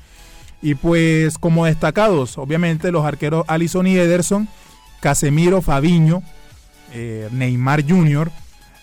Y 0.63 0.75
pues 0.75 1.39
como 1.39 1.65
destacados, 1.65 2.37
obviamente 2.37 2.93
los 2.93 3.05
arqueros 3.05 3.45
Alison 3.49 3.87
y 3.87 3.97
Ederson, 3.97 4.49
Casemiro, 5.01 5.63
Fabiño, 5.63 6.23
eh, 6.93 7.29
Neymar 7.33 7.89
Jr., 7.89 8.31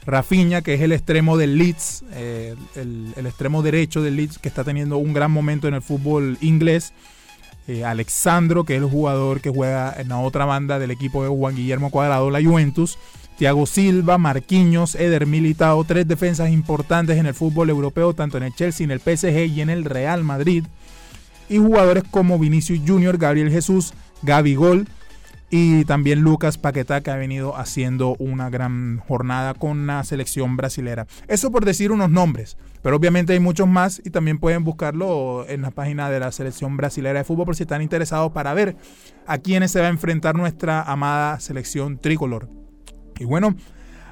Rafinha, 0.06 0.62
que 0.62 0.74
es 0.74 0.82
el 0.82 0.94
extremo 0.94 1.36
del 1.36 1.58
Leeds, 1.58 2.06
eh, 2.14 2.56
el, 2.76 3.14
el 3.18 3.26
extremo 3.28 3.62
derecho 3.62 4.02
del 4.02 4.16
Leeds, 4.16 4.40
que 4.40 4.48
está 4.48 4.64
teniendo 4.64 4.98
un 4.98 5.14
gran 5.14 5.32
momento 5.32 5.68
en 5.68 5.74
el 5.74 5.82
fútbol 5.82 6.38
inglés. 6.40 6.94
Eh, 7.68 7.84
Alexandro, 7.84 8.64
que 8.64 8.76
es 8.76 8.82
el 8.82 8.90
jugador 8.90 9.42
que 9.42 9.50
juega 9.50 9.94
en 9.98 10.10
la 10.10 10.20
otra 10.20 10.46
banda 10.46 10.80
del 10.80 10.92
equipo 10.92 11.24
de 11.24 11.30
Juan 11.30 11.56
Guillermo 11.56 11.92
Cuadrado, 11.92 12.30
la 12.30 12.42
Juventus. 12.42 12.98
Thiago 13.38 13.68
Silva, 13.68 14.18
Marquinhos, 14.18 14.96
Eder 14.96 15.28
Militao, 15.28 15.84
tres 15.84 16.08
defensas 16.08 16.50
importantes 16.50 17.18
en 17.18 17.28
el 17.28 17.36
fútbol 17.36 17.70
europeo, 17.70 18.14
tanto 18.14 18.38
en 18.38 18.44
el 18.44 18.56
Chelsea, 18.56 18.84
en 18.84 18.90
el 18.90 19.00
PSG 19.00 19.46
y 19.46 19.62
en 19.62 19.70
el 19.70 19.86
Real 19.86 20.24
Madrid. 20.24 20.64
Y 21.48 21.60
jugadores 21.60 22.04
como 22.10 22.40
Vinicius 22.40 22.80
Junior, 22.86 23.18
Gabriel 23.18 23.52
Jesús, 23.52 23.94
Gaby 24.24 24.56
Gol, 24.56 24.88
y 25.50 25.86
también 25.86 26.22
Lucas 26.22 26.58
Paquetá 26.58 27.02
que 27.02 27.12
ha 27.12 27.16
venido 27.16 27.56
haciendo 27.56 28.16
una 28.20 28.50
gran 28.50 29.00
jornada 29.00 29.54
con 29.54 29.88
la 29.88 30.04
selección 30.04 30.58
brasilera. 30.58 31.08
Eso 31.28 31.52
por 31.52 31.64
decir 31.64 31.92
unos 31.92 32.10
nombres, 32.10 32.58
pero 32.82 32.98
obviamente 32.98 33.34
hay 33.34 33.40
muchos 33.40 33.68
más 33.68 34.02
y 34.04 34.10
también 34.10 34.40
pueden 34.40 34.64
buscarlo 34.64 35.46
en 35.48 35.62
la 35.62 35.72
página 35.72 36.10
de 36.10 36.20
la 36.20 36.32
selección 36.32 36.76
brasilera 36.76 37.20
de 37.20 37.26
fútbol 37.26 37.46
por 37.46 37.56
si 37.56 37.64
están 37.64 37.82
interesados 37.82 38.32
para 38.32 38.54
ver 38.54 38.76
a 39.26 39.38
quiénes 39.38 39.72
se 39.72 39.80
va 39.80 39.88
a 39.88 39.92
enfrentar 39.92 40.36
nuestra 40.36 40.82
amada 40.82 41.40
selección 41.40 41.98
tricolor. 41.98 42.50
Y 43.20 43.26
bueno, 43.26 43.56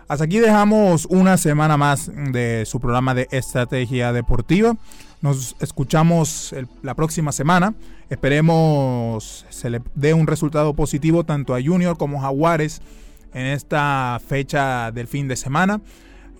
hasta 0.07 0.25
aquí 0.25 0.39
dejamos 0.39 1.05
una 1.09 1.35
semana 1.37 1.77
más 1.77 2.11
de 2.13 2.63
su 2.65 2.79
programa 2.79 3.13
de 3.13 3.27
estrategia 3.31 4.13
deportiva. 4.13 4.77
Nos 5.21 5.55
escuchamos 5.59 6.53
la 6.83 6.93
próxima 6.93 7.31
semana. 7.31 7.73
Esperemos 8.09 9.45
se 9.49 9.69
le 9.69 9.81
dé 9.95 10.13
un 10.13 10.27
resultado 10.27 10.73
positivo 10.73 11.23
tanto 11.23 11.55
a 11.55 11.61
Junior 11.61 11.97
como 11.97 12.19
a 12.19 12.23
Jaguares 12.23 12.81
en 13.33 13.47
esta 13.47 14.19
fecha 14.25 14.91
del 14.91 15.07
fin 15.07 15.27
de 15.27 15.35
semana. 15.35 15.81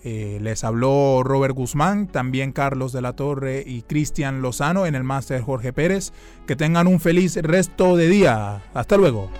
Eh, 0.04 0.38
les 0.40 0.62
habló 0.62 1.22
Robert 1.24 1.54
Guzmán, 1.54 2.06
también 2.06 2.52
Carlos 2.52 2.92
de 2.92 3.02
la 3.02 3.14
Torre 3.14 3.64
y 3.66 3.82
Cristian 3.82 4.40
Lozano 4.40 4.86
en 4.86 4.94
el 4.94 5.02
máster 5.02 5.42
Jorge 5.42 5.72
Pérez. 5.72 6.12
Que 6.46 6.54
tengan 6.54 6.86
un 6.86 7.00
feliz 7.00 7.36
resto 7.36 7.96
de 7.96 8.08
día. 8.08 8.62
Hasta 8.72 8.96
luego. 8.96 9.30